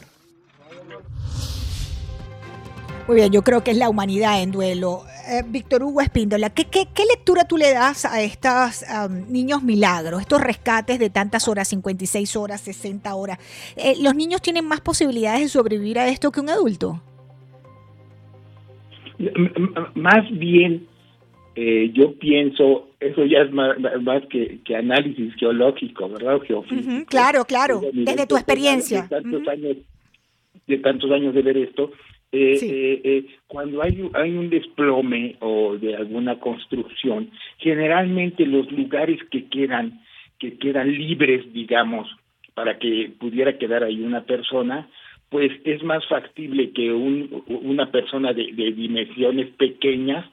Muy 3.07 3.15
bien, 3.15 3.31
yo 3.31 3.41
creo 3.41 3.63
que 3.63 3.71
es 3.71 3.77
la 3.77 3.89
humanidad 3.89 4.43
en 4.43 4.51
duelo. 4.51 5.03
Eh, 5.29 5.41
Víctor 5.47 5.81
Hugo 5.81 6.01
Espíndola, 6.01 6.49
¿qué, 6.49 6.65
¿qué, 6.65 7.03
lectura 7.09 7.47
tú 7.47 7.55
le 7.55 7.71
das 7.71 8.03
a 8.03 8.21
estos 8.21 8.83
niños 9.29 9.63
milagros, 9.63 10.19
estos 10.19 10.41
rescates 10.41 10.99
de 10.99 11.09
tantas 11.09 11.47
horas, 11.47 11.69
56 11.69 12.35
horas, 12.35 12.59
60 12.61 13.15
horas? 13.15 13.39
Eh, 13.77 13.93
¿Los 14.01 14.13
niños 14.13 14.41
tienen 14.41 14.65
más 14.65 14.81
posibilidades 14.81 15.41
de 15.41 15.47
sobrevivir 15.47 15.99
a 15.99 16.09
esto 16.09 16.31
que 16.31 16.41
un 16.41 16.49
adulto? 16.49 17.01
más 19.95 20.29
bien, 20.29 20.85
eh, 21.55 21.89
yo 21.91 22.13
pienso, 22.19 22.89
eso 22.99 23.25
ya 23.25 23.39
es 23.39 23.51
más, 23.51 23.75
que, 24.29 24.59
análisis 24.75 25.33
geológico, 25.35 26.09
¿verdad? 26.09 26.39
Geofísico. 26.41 27.05
claro, 27.07 27.45
claro, 27.45 27.81
desde 27.93 28.27
tu 28.27 28.35
experiencia. 28.35 29.03
De 29.03 29.07
tantos, 29.07 29.47
años, 29.47 29.77
de 30.67 30.77
tantos 30.77 31.09
años 31.09 31.33
de 31.33 31.41
ver 31.41 31.57
esto, 31.57 31.89
eh, 32.31 32.57
eh, 32.61 33.01
eh, 33.03 33.25
cuando 33.47 33.81
hay, 33.81 34.09
hay 34.13 34.31
un 34.31 34.49
desplome 34.49 35.37
o 35.39 35.77
de 35.77 35.95
alguna 35.95 36.39
construcción, 36.39 37.31
generalmente 37.57 38.45
los 38.45 38.69
lugares 38.71 39.19
que 39.31 39.47
quedan, 39.47 40.01
que 40.37 40.57
quedan 40.57 40.91
libres, 40.91 41.51
digamos, 41.53 42.09
para 42.53 42.79
que 42.79 43.11
pudiera 43.17 43.57
quedar 43.57 43.83
ahí 43.83 44.01
una 44.01 44.25
persona, 44.25 44.89
pues 45.29 45.51
es 45.63 45.81
más 45.83 46.05
factible 46.07 46.71
que 46.71 46.91
un, 46.91 47.43
una 47.47 47.91
persona 47.91 48.33
de, 48.33 48.51
dimensiones 48.51 49.47
pequeñas 49.55 50.25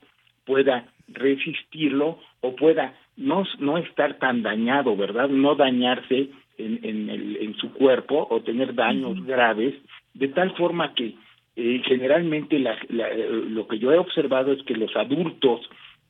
pueda 0.45 0.89
resistirlo 1.09 2.19
o 2.41 2.57
pueda 2.57 2.95
no, 3.17 3.45
no 3.61 3.79
estar 3.79 4.19
tan 4.19 4.43
dañado, 4.43 4.97
¿verdad? 4.97 5.29
No 5.29 5.55
dañarse 5.55 6.31
en, 6.59 6.81
en, 6.83 7.09
el, 7.09 7.37
en 7.37 7.55
su 7.57 7.73
cuerpo 7.73 8.27
o 8.31 8.41
tener 8.41 8.75
daños 8.75 9.25
graves, 9.25 9.75
de 10.15 10.29
tal 10.29 10.57
forma 10.57 10.93
que 10.95 11.15
eh, 11.57 11.83
generalmente 11.85 12.59
lo 12.59 13.69
que 13.69 13.79
yo 13.79 13.93
he 13.93 13.99
observado 13.99 14.53
es 14.53 14.63
que 14.65 14.75
los 14.75 14.95
adultos 14.97 15.61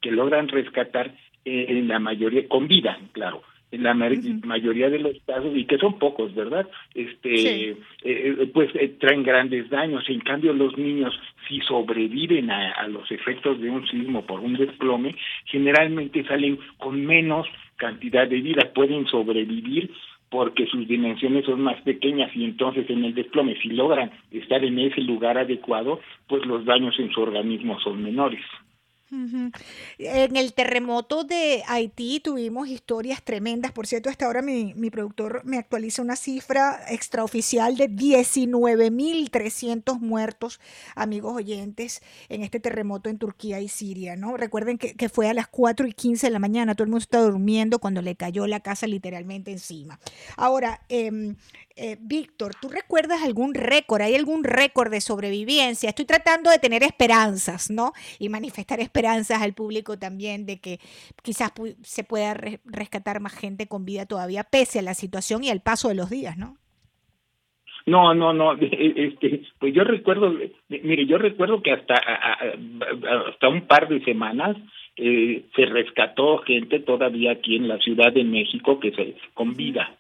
que 0.00 0.10
logran 0.10 0.48
rescatar 0.48 1.14
eh, 1.44 1.66
en 1.68 1.88
la 1.88 1.98
mayoría 1.98 2.48
con 2.48 2.66
vida, 2.66 2.98
claro, 3.12 3.42
en 3.70 3.82
la 3.82 3.92
mayoría 3.92 4.88
de 4.88 5.00
los 5.00 5.16
casos 5.26 5.52
y 5.54 5.64
que 5.64 5.78
son 5.78 5.98
pocos, 5.98 6.34
¿verdad? 6.34 6.66
Este, 6.94 7.76
eh, 8.04 8.50
pues 8.54 8.70
traen 9.00 9.22
grandes 9.24 9.68
daños. 9.68 10.04
En 10.08 10.20
cambio, 10.20 10.52
los 10.52 10.78
niños 10.78 11.12
si 11.48 11.60
sobreviven 11.60 12.50
a, 12.50 12.72
a 12.72 12.88
los 12.88 13.10
efectos 13.10 13.60
de 13.60 13.68
un 13.68 13.86
sismo 13.88 14.24
por 14.24 14.40
un 14.40 14.54
desplome, 14.54 15.16
generalmente 15.46 16.24
salen 16.24 16.58
con 16.78 17.04
menos 17.04 17.46
cantidad 17.76 18.28
de 18.28 18.40
vida, 18.40 18.72
pueden 18.72 19.06
sobrevivir 19.06 19.90
porque 20.34 20.66
sus 20.66 20.88
dimensiones 20.88 21.44
son 21.44 21.60
más 21.60 21.80
pequeñas 21.82 22.28
y 22.34 22.44
entonces 22.44 22.90
en 22.90 23.04
el 23.04 23.14
desplome, 23.14 23.54
si 23.62 23.68
logran 23.68 24.10
estar 24.32 24.64
en 24.64 24.80
ese 24.80 25.00
lugar 25.00 25.38
adecuado, 25.38 26.00
pues 26.26 26.44
los 26.44 26.64
daños 26.64 26.98
en 26.98 27.12
su 27.12 27.20
organismo 27.20 27.78
son 27.78 28.02
menores. 28.02 28.40
En 29.10 30.36
el 30.36 30.54
terremoto 30.54 31.24
de 31.24 31.62
Haití 31.66 32.20
tuvimos 32.20 32.68
historias 32.68 33.22
tremendas. 33.22 33.72
Por 33.72 33.86
cierto, 33.86 34.08
hasta 34.08 34.24
ahora 34.26 34.40
mi, 34.42 34.74
mi 34.74 34.90
productor 34.90 35.42
me 35.44 35.58
actualiza 35.58 36.02
una 36.02 36.16
cifra 36.16 36.80
extraoficial 36.88 37.76
de 37.76 37.90
19.300 37.90 40.00
muertos, 40.00 40.60
amigos 40.94 41.36
oyentes, 41.36 42.02
en 42.28 42.42
este 42.42 42.60
terremoto 42.60 43.10
en 43.10 43.18
Turquía 43.18 43.60
y 43.60 43.68
Siria. 43.68 44.16
¿no? 44.16 44.36
Recuerden 44.36 44.78
que, 44.78 44.94
que, 44.94 45.08
fue 45.08 45.28
a 45.28 45.34
las 45.34 45.48
4 45.48 45.86
y 45.86 45.92
15 45.92 46.26
de 46.26 46.32
la 46.32 46.38
mañana. 46.38 46.74
Todo 46.74 46.84
el 46.84 46.90
mundo 46.90 47.02
estaba 47.02 47.24
durmiendo 47.24 47.78
cuando 47.78 48.02
le 48.02 48.16
cayó 48.16 48.46
la 48.46 48.60
casa 48.60 48.86
literalmente 48.86 49.50
encima. 49.50 49.98
Ahora, 50.36 50.82
eh, 50.88 51.34
eh, 51.76 51.96
Víctor, 52.00 52.54
¿tú 52.60 52.68
recuerdas 52.68 53.22
algún 53.22 53.52
récord? 53.52 54.02
¿Hay 54.02 54.14
algún 54.14 54.44
récord 54.44 54.92
de 54.92 55.00
sobrevivencia? 55.00 55.88
Estoy 55.88 56.04
tratando 56.04 56.50
de 56.50 56.60
tener 56.60 56.84
esperanzas, 56.84 57.68
¿no? 57.68 57.92
Y 58.20 58.28
manifestar 58.28 58.78
esperanzas 58.78 58.93
al 59.40 59.54
público 59.54 59.98
también 59.98 60.46
de 60.46 60.60
que 60.60 60.78
quizás 61.22 61.52
se 61.82 62.04
pueda 62.04 62.34
rescatar 62.64 63.20
más 63.20 63.34
gente 63.34 63.66
con 63.66 63.84
vida 63.84 64.06
todavía, 64.06 64.44
pese 64.44 64.78
a 64.78 64.82
la 64.82 64.94
situación 64.94 65.42
y 65.44 65.50
al 65.50 65.60
paso 65.60 65.88
de 65.88 65.94
los 65.94 66.10
días, 66.10 66.36
¿no? 66.36 66.56
No, 67.86 68.14
no, 68.14 68.32
no. 68.32 68.54
Este, 68.60 69.42
pues 69.58 69.74
yo 69.74 69.84
recuerdo, 69.84 70.32
mire, 70.68 71.06
yo 71.06 71.18
recuerdo 71.18 71.62
que 71.62 71.72
hasta 71.72 71.94
hasta 71.94 73.48
un 73.48 73.66
par 73.66 73.88
de 73.88 74.02
semanas 74.04 74.56
eh, 74.96 75.44
se 75.54 75.66
rescató 75.66 76.38
gente 76.38 76.80
todavía 76.80 77.32
aquí 77.32 77.56
en 77.56 77.68
la 77.68 77.78
Ciudad 77.78 78.12
de 78.12 78.24
México 78.24 78.78
que 78.78 78.92
se 78.92 79.16
con 79.34 79.54
vida 79.54 79.98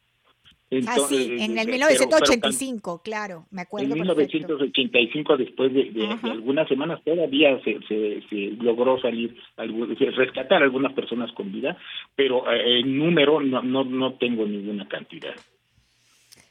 ah, 0.86 0.96
sí, 1.08 1.36
en 1.38 1.58
el 1.58 1.68
1985, 1.68 3.02
claro, 3.02 3.46
me 3.50 3.62
acuerdo. 3.62 3.92
En 3.92 4.00
1985, 4.00 5.36
después 5.36 5.72
de, 5.72 6.18
algunas 6.22 6.68
semanas, 6.68 7.00
todavía 7.04 7.60
se, 7.62 7.78
se, 7.88 8.56
logró 8.60 9.00
salir, 9.00 9.36
rescatar 9.56 10.62
a 10.62 10.64
algunas 10.64 10.92
personas 10.92 11.32
con 11.32 11.52
vida, 11.52 11.76
pero 12.16 12.50
eh, 12.52 12.80
en 12.80 12.98
número 12.98 13.40
no, 13.40 13.62
no, 13.62 13.84
no 13.84 14.14
tengo 14.14 14.46
ninguna 14.46 14.88
cantidad. 14.88 15.34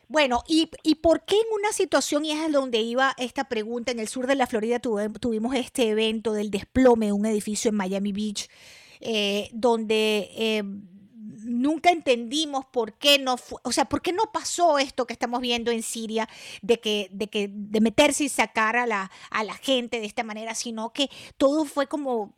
Bueno, 0.07 0.43
¿y, 0.47 0.69
¿y 0.83 0.95
por 0.95 1.25
qué 1.25 1.35
en 1.35 1.59
una 1.59 1.71
situación, 1.71 2.25
y 2.25 2.31
es 2.31 2.51
donde 2.51 2.79
iba 2.81 3.13
esta 3.17 3.45
pregunta, 3.45 3.91
en 3.91 3.99
el 3.99 4.07
sur 4.07 4.27
de 4.27 4.35
la 4.35 4.47
Florida 4.47 4.79
tuvimos 4.79 5.55
este 5.55 5.89
evento 5.89 6.33
del 6.33 6.51
desplome 6.51 7.07
de 7.07 7.13
un 7.13 7.25
edificio 7.25 7.69
en 7.69 7.75
Miami 7.75 8.11
Beach, 8.11 8.47
eh, 9.01 9.49
donde... 9.53 10.29
Eh, 10.35 10.63
nunca 11.43 11.91
entendimos 11.91 12.65
por 12.65 12.93
qué 12.93 13.19
no 13.19 13.37
fue, 13.37 13.59
o 13.63 13.71
sea, 13.71 13.85
por 13.85 14.01
qué 14.01 14.13
no 14.13 14.23
pasó 14.31 14.79
esto 14.79 15.05
que 15.05 15.13
estamos 15.13 15.41
viendo 15.41 15.71
en 15.71 15.83
Siria 15.83 16.27
de 16.61 16.79
que 16.79 17.09
de 17.11 17.27
que 17.27 17.49
de 17.51 17.81
meterse 17.81 18.25
y 18.25 18.29
sacar 18.29 18.75
a 18.75 18.85
la 18.85 19.11
a 19.29 19.43
la 19.43 19.55
gente 19.55 19.99
de 19.99 20.05
esta 20.05 20.23
manera, 20.23 20.55
sino 20.55 20.93
que 20.93 21.09
todo 21.37 21.65
fue 21.65 21.87
como 21.87 22.33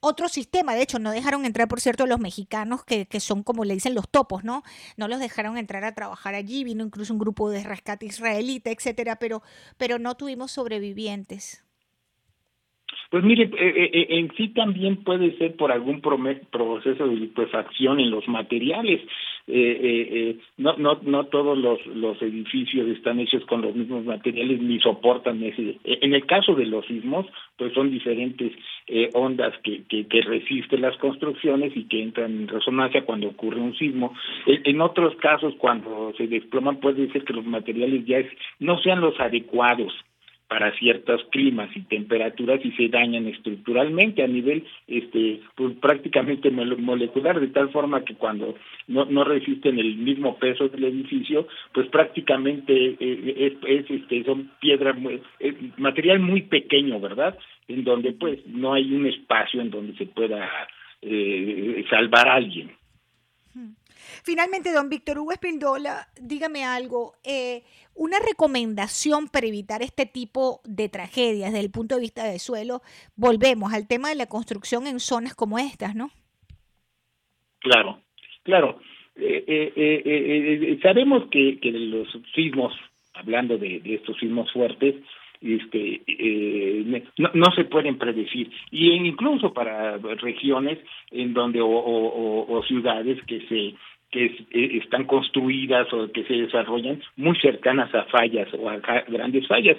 otro 0.00 0.28
sistema. 0.28 0.74
De 0.74 0.82
hecho, 0.82 0.98
no 0.98 1.10
dejaron 1.10 1.44
entrar, 1.44 1.68
por 1.68 1.80
cierto, 1.80 2.06
los 2.06 2.20
mexicanos 2.20 2.84
que, 2.84 3.06
que 3.06 3.20
son 3.20 3.42
como 3.42 3.64
le 3.64 3.74
dicen 3.74 3.94
los 3.94 4.08
topos, 4.08 4.44
¿no? 4.44 4.62
No 4.96 5.08
los 5.08 5.20
dejaron 5.20 5.58
entrar 5.58 5.84
a 5.84 5.94
trabajar 5.94 6.34
allí. 6.34 6.64
Vino 6.64 6.84
incluso 6.84 7.12
un 7.12 7.18
grupo 7.18 7.50
de 7.50 7.62
rescate 7.64 8.06
israelita, 8.06 8.70
etcétera, 8.70 9.16
pero 9.16 9.42
pero 9.76 9.98
no 9.98 10.16
tuvimos 10.16 10.52
sobrevivientes. 10.52 11.64
Pues 13.10 13.24
mire, 13.24 13.44
eh, 13.44 13.50
eh, 13.58 13.90
eh, 13.92 14.06
en 14.10 14.32
sí 14.36 14.48
también 14.48 15.02
puede 15.02 15.36
ser 15.36 15.56
por 15.56 15.72
algún 15.72 16.00
proceso 16.00 17.08
de 17.08 17.16
liquefacción 17.16 17.98
en 17.98 18.10
los 18.10 18.28
materiales. 18.28 19.00
no, 20.58 20.76
no, 20.76 21.00
no 21.02 21.24
todos 21.24 21.58
los, 21.58 22.22
edificios 22.22 22.86
están 22.88 23.18
hechos 23.18 23.44
con 23.46 23.62
los 23.62 23.74
mismos 23.74 24.04
materiales 24.04 24.62
ni 24.62 24.78
soportan 24.78 25.42
ese. 25.42 25.78
En 25.84 26.14
el 26.14 26.24
caso 26.26 26.54
de 26.54 26.66
los 26.66 26.86
sismos, 26.86 27.26
pues 27.56 27.72
son 27.74 27.90
diferentes 27.90 28.52
ondas 29.14 29.54
que, 29.64 29.82
que, 29.88 30.06
que, 30.06 30.22
resisten 30.22 30.82
las 30.82 30.96
construcciones 30.98 31.76
y 31.76 31.84
que 31.88 32.02
entran 32.02 32.30
en 32.30 32.48
resonancia 32.48 33.04
cuando 33.04 33.28
ocurre 33.28 33.60
un 33.60 33.74
sismo. 33.76 34.14
En, 34.46 34.80
otros 34.80 35.16
casos, 35.16 35.54
cuando 35.58 36.12
se 36.16 36.28
desploman, 36.28 36.78
puede 36.78 37.10
ser 37.10 37.24
que 37.24 37.32
los 37.32 37.44
materiales 37.44 38.04
ya 38.06 38.18
no 38.60 38.78
sean 38.80 39.00
los 39.00 39.18
adecuados 39.18 39.92
para 40.50 40.76
ciertos 40.78 41.22
climas 41.30 41.70
y 41.76 41.82
temperaturas 41.82 42.60
y 42.64 42.72
se 42.72 42.88
dañan 42.88 43.28
estructuralmente 43.28 44.24
a 44.24 44.26
nivel 44.26 44.66
este 44.88 45.40
pues, 45.54 45.76
prácticamente 45.76 46.50
molecular 46.50 47.38
de 47.38 47.46
tal 47.46 47.70
forma 47.70 48.04
que 48.04 48.16
cuando 48.16 48.56
no, 48.88 49.04
no 49.04 49.22
resisten 49.22 49.78
el 49.78 49.94
mismo 49.98 50.38
peso 50.38 50.68
del 50.68 50.82
edificio 50.86 51.46
pues 51.72 51.86
prácticamente 51.86 52.96
eh, 52.98 53.56
es, 53.62 53.88
este 53.88 54.24
son 54.24 54.50
piedras 54.60 54.96
material 55.76 56.18
muy 56.18 56.42
pequeño 56.42 56.98
verdad 56.98 57.38
en 57.68 57.84
donde 57.84 58.10
pues 58.14 58.44
no 58.48 58.74
hay 58.74 58.92
un 58.92 59.06
espacio 59.06 59.60
en 59.60 59.70
donde 59.70 59.94
se 59.98 60.06
pueda 60.06 60.50
eh, 61.00 61.84
salvar 61.88 62.26
a 62.26 62.34
alguien 62.34 62.72
Finalmente, 64.24 64.72
don 64.72 64.88
Víctor 64.88 65.18
Hugo 65.18 65.32
Espindola, 65.32 66.08
dígame 66.20 66.64
algo, 66.64 67.14
eh, 67.24 67.62
una 67.94 68.18
recomendación 68.18 69.28
para 69.28 69.46
evitar 69.46 69.82
este 69.82 70.06
tipo 70.06 70.60
de 70.64 70.88
tragedias 70.88 71.52
desde 71.52 71.64
el 71.64 71.70
punto 71.70 71.94
de 71.94 72.02
vista 72.02 72.24
del 72.24 72.38
suelo, 72.38 72.82
volvemos 73.16 73.72
al 73.72 73.88
tema 73.88 74.08
de 74.08 74.14
la 74.14 74.26
construcción 74.26 74.86
en 74.86 75.00
zonas 75.00 75.34
como 75.34 75.58
estas, 75.58 75.94
¿no? 75.94 76.10
Claro, 77.60 78.00
claro. 78.42 78.80
Eh, 79.16 79.72
eh, 79.76 80.78
sabemos 80.82 81.28
que, 81.30 81.58
que 81.60 81.72
los 81.72 82.08
sismos, 82.34 82.72
hablando 83.14 83.58
de, 83.58 83.82
estos 83.84 84.16
sismos 84.18 84.50
fuertes, 84.52 84.94
este 85.42 86.02
no, 87.16 87.30
no, 87.32 87.46
se 87.54 87.64
pueden 87.64 87.96
predecir 87.96 88.50
y 88.70 88.90
incluso 88.92 89.54
para 89.54 89.96
regiones 89.96 90.78
en 91.10 91.32
donde 91.32 91.60
o 91.62 92.62
ciudades 92.68 93.18
que 93.24 93.40
se 93.48 93.74
que 94.10 94.26
eh, 94.26 94.80
están 94.82 95.04
construidas 95.04 95.92
o 95.92 96.10
que 96.10 96.24
se 96.24 96.34
desarrollan 96.34 97.00
muy 97.16 97.36
cercanas 97.38 97.94
a 97.94 98.04
fallas 98.04 98.48
o 98.54 98.68
a 98.68 98.78
grandes 99.08 99.46
fallas. 99.46 99.76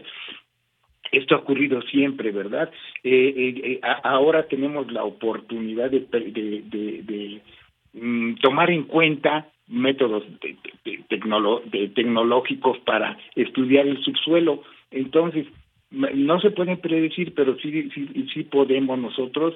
Esto 1.11 1.35
ha 1.35 1.39
ocurrido 1.39 1.81
siempre, 1.83 2.31
¿verdad? 2.31 2.71
Eh, 3.03 3.53
eh, 3.65 3.79
ahora 4.03 4.47
tenemos 4.47 4.89
la 4.91 5.03
oportunidad 5.03 5.91
de, 5.91 7.41
mm, 7.93 8.35
tomar 8.35 8.71
en 8.71 8.83
cuenta 8.83 9.47
métodos 9.67 10.23
tecnológicos 11.93 12.79
para 12.79 13.17
estudiar 13.35 13.87
el 13.87 14.01
subsuelo. 14.03 14.63
Entonces, 14.91 15.47
no 15.91 16.39
se 16.39 16.51
pueden 16.51 16.77
predecir, 16.77 17.33
pero 17.33 17.57
sí, 17.57 17.89
sí, 17.93 18.07
sí 18.33 18.43
podemos 18.43 18.97
nosotros 18.97 19.55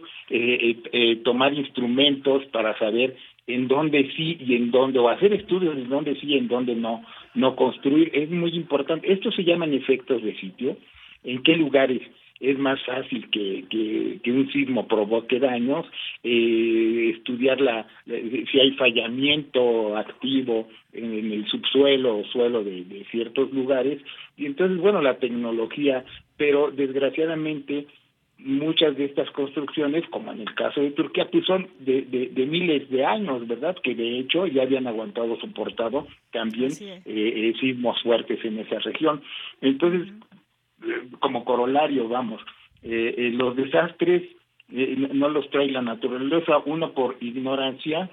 tomar 1.23 1.53
instrumentos 1.53 2.45
para 2.47 2.77
saber 2.77 3.15
en 3.47 3.67
dónde 3.67 4.11
sí 4.15 4.37
y 4.39 4.55
en 4.55 4.71
dónde, 4.71 4.99
o 4.99 5.09
hacer 5.09 5.33
estudios 5.33 5.77
en 5.77 5.89
dónde 5.89 6.15
sí 6.15 6.27
y 6.27 6.37
en 6.37 6.47
dónde 6.47 6.75
no, 6.75 7.03
no 7.35 7.55
construir, 7.55 8.11
es 8.13 8.29
muy 8.29 8.51
importante. 8.55 9.11
Esto 9.11 9.31
se 9.31 9.43
llaman 9.43 9.73
efectos 9.73 10.23
de 10.23 10.35
sitio, 10.35 10.77
en 11.23 11.43
qué 11.43 11.55
lugares 11.55 12.01
es 12.39 12.59
más 12.59 12.83
fácil 12.83 13.29
que, 13.29 13.63
que, 14.21 14.31
un 14.31 14.51
sismo 14.51 14.87
provoque 14.87 15.39
daños, 15.39 15.85
eh, 16.23 17.13
estudiar 17.15 17.61
la, 17.61 17.87
si 18.05 18.59
hay 18.59 18.71
fallamiento 18.71 19.95
activo 19.95 20.67
en, 20.91 21.31
el 21.31 21.45
subsuelo 21.47 22.17
o 22.17 22.25
suelo 22.25 22.63
de, 22.63 22.83
de 22.83 23.05
ciertos 23.05 23.53
lugares, 23.53 24.01
y 24.37 24.45
entonces, 24.45 24.77
bueno, 24.77 25.01
la 25.01 25.17
tecnología, 25.17 26.03
pero 26.35 26.71
desgraciadamente 26.71 27.87
muchas 28.37 28.95
de 28.97 29.05
estas 29.05 29.29
construcciones, 29.31 30.07
como 30.09 30.31
en 30.31 30.41
el 30.41 30.53
caso 30.55 30.81
de 30.81 30.91
Turquía, 30.91 31.27
pues 31.31 31.45
son 31.45 31.67
de, 31.79 32.01
de, 32.03 32.45
miles 32.45 32.89
de 32.89 33.05
años, 33.05 33.47
¿verdad? 33.47 33.75
Que 33.83 33.95
de 33.95 34.19
hecho 34.19 34.45
ya 34.47 34.63
habían 34.63 34.87
aguantado, 34.87 35.39
soportado 35.39 36.07
también 36.31 36.71
eh, 36.81 37.01
eh, 37.05 37.53
sismos 37.59 38.01
fuertes 38.01 38.43
en 38.43 38.59
esa 38.59 38.79
región. 38.79 39.21
Entonces, 39.61 40.13
eh, 40.83 41.07
como 41.19 41.45
corolario, 41.45 42.07
vamos, 42.07 42.41
los 42.83 43.55
desastres 43.55 44.23
no 44.67 45.29
los 45.29 45.49
trae 45.49 45.71
la 45.71 45.81
naturaleza, 45.81 46.59
uno 46.65 46.91
por 46.91 47.17
ignorancia 47.19 48.11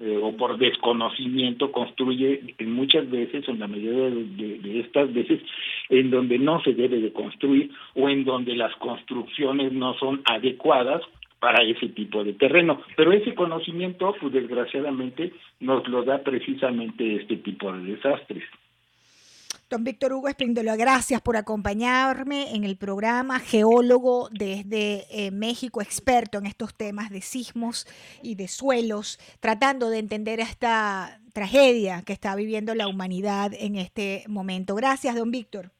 eh, 0.00 0.16
o 0.22 0.36
por 0.36 0.58
desconocimiento 0.58 1.72
construye 1.72 2.54
muchas 2.66 3.10
veces, 3.10 3.48
en 3.48 3.58
la 3.58 3.66
mayoría 3.66 4.10
de, 4.10 4.80
estas 4.80 5.12
veces, 5.12 5.40
en 5.88 6.10
donde 6.10 6.38
no 6.38 6.62
se 6.62 6.72
debe 6.72 7.00
de 7.00 7.12
construir 7.12 7.70
o 7.94 8.08
en 8.08 8.24
donde 8.24 8.54
las 8.54 8.74
construcciones 8.76 9.72
no 9.72 9.94
son 9.94 10.22
adecuadas 10.24 11.02
para 11.40 11.64
ese 11.64 11.88
tipo 11.88 12.22
de 12.22 12.32
terreno. 12.34 12.80
Pero 12.96 13.12
ese 13.12 13.34
conocimiento, 13.34 14.14
pues 14.20 14.32
desgraciadamente, 14.32 15.32
nos 15.60 15.86
lo 15.88 16.04
da 16.04 16.18
precisamente 16.22 17.16
este 17.16 17.36
tipo 17.36 17.72
de 17.72 17.94
desastres. 17.94 18.44
Don 19.70 19.84
Víctor 19.84 20.14
Hugo 20.14 20.28
Espíndola, 20.28 20.76
gracias 20.76 21.20
por 21.20 21.36
acompañarme 21.36 22.54
en 22.54 22.64
el 22.64 22.78
programa, 22.78 23.38
geólogo 23.38 24.30
desde 24.32 25.04
eh, 25.10 25.30
México, 25.30 25.82
experto 25.82 26.38
en 26.38 26.46
estos 26.46 26.74
temas 26.74 27.10
de 27.10 27.20
sismos 27.20 27.86
y 28.22 28.34
de 28.34 28.48
suelos, 28.48 29.18
tratando 29.40 29.90
de 29.90 29.98
entender 29.98 30.40
esta 30.40 31.20
tragedia 31.34 32.00
que 32.00 32.14
está 32.14 32.34
viviendo 32.34 32.74
la 32.74 32.88
humanidad 32.88 33.52
en 33.52 33.76
este 33.76 34.24
momento. 34.26 34.74
Gracias, 34.74 35.14
don 35.14 35.30
Víctor. 35.30 35.70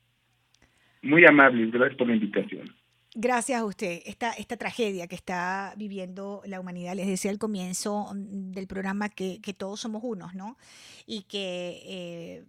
Muy 1.00 1.24
amable, 1.24 1.70
gracias 1.70 1.96
por 1.96 2.08
la 2.08 2.14
invitación. 2.16 2.74
Gracias 3.14 3.58
a 3.58 3.64
usted. 3.64 4.02
Esta, 4.04 4.32
esta 4.32 4.58
tragedia 4.58 5.06
que 5.06 5.14
está 5.14 5.72
viviendo 5.78 6.42
la 6.44 6.60
humanidad, 6.60 6.94
les 6.94 7.06
decía 7.06 7.30
al 7.30 7.38
comienzo 7.38 8.12
del 8.14 8.66
programa 8.66 9.08
que, 9.08 9.40
todos 9.56 9.80
somos 9.80 10.02
unos, 10.04 10.34
¿no? 10.34 10.58
Y 11.06 11.22
que... 11.22 11.80
Eh, 11.86 12.44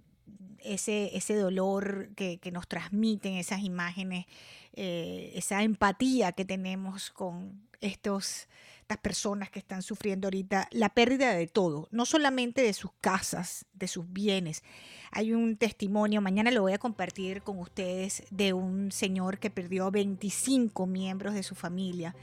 ese, 0.63 1.15
ese 1.15 1.35
dolor 1.35 2.09
que, 2.15 2.39
nos 2.51 2.67
transmiten 2.67 3.33
esas 3.35 3.61
imágenes, 3.61 4.25
eh, 4.73 5.31
esa 5.35 5.63
empatía 5.63 6.31
que 6.31 6.45
tenemos 6.45 7.11
con 7.11 7.61
estos, 7.81 8.47
estas 8.81 8.97
personas 8.97 9.49
que 9.49 9.59
están 9.59 9.81
sufriendo 9.81 10.27
ahorita 10.27 10.67
la 10.71 10.89
pérdida 10.89 11.33
de 11.33 11.47
todo, 11.47 11.87
no 11.91 12.05
solamente 12.05 12.61
de 12.61 12.73
sus 12.73 12.91
casas, 13.01 13.65
de 13.73 13.87
sus 13.87 14.11
bienes. 14.11 14.63
Hay 15.11 15.33
un 15.33 15.57
testimonio, 15.57 16.21
mañana 16.21 16.51
lo 16.51 16.61
voy 16.61 16.73
a 16.73 16.77
compartir 16.77 17.41
con 17.41 17.59
ustedes, 17.59 18.23
de 18.31 18.53
un 18.53 18.91
señor 18.91 19.39
que 19.39 19.49
perdió 19.49 19.91
25 19.91 20.85
miembros 20.85 21.33
de 21.33 21.43
su 21.43 21.55
familia, 21.55 22.15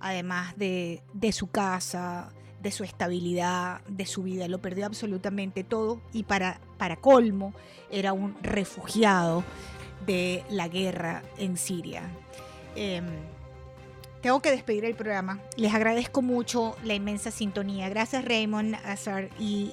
además 0.00 0.56
de, 0.56 1.02
de 1.12 1.32
su 1.32 1.48
casa, 1.48 2.32
de 2.62 2.70
su 2.70 2.84
estabilidad, 2.84 3.80
de 3.88 4.06
su 4.06 4.22
vida, 4.22 4.48
lo 4.48 4.60
perdió 4.60 4.86
absolutamente 4.86 5.64
todo 5.64 6.00
y 6.12 6.22
para, 6.22 6.60
para 6.78 6.96
colmo 6.96 7.52
era 7.90 8.12
un 8.12 8.36
refugiado 8.42 9.44
de 10.06 10.44
la 10.48 10.68
guerra 10.68 11.22
en 11.38 11.56
Siria. 11.56 12.02
Em, 12.76 13.04
tengo 14.22 14.40
que 14.40 14.52
despedir 14.52 14.84
el 14.84 14.94
programa. 14.94 15.40
Les 15.56 15.74
agradezco 15.74 16.22
mucho 16.22 16.76
la 16.84 16.94
inmensa 16.94 17.32
sintonía. 17.32 17.88
Gracias 17.88 18.24
Raymond 18.24 18.76
Azar 18.84 19.28
y 19.38 19.72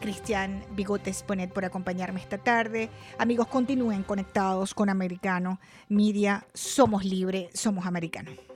Cristian 0.00 0.64
Bigotes 0.74 1.22
Ponet 1.22 1.52
por 1.52 1.66
acompañarme 1.66 2.20
esta 2.20 2.38
tarde. 2.38 2.88
Amigos, 3.18 3.46
continúen 3.48 4.02
conectados 4.02 4.72
con 4.72 4.88
Americano 4.88 5.60
Media. 5.90 6.46
Somos 6.54 7.04
libres, 7.04 7.50
somos 7.52 7.84
americanos. 7.84 8.49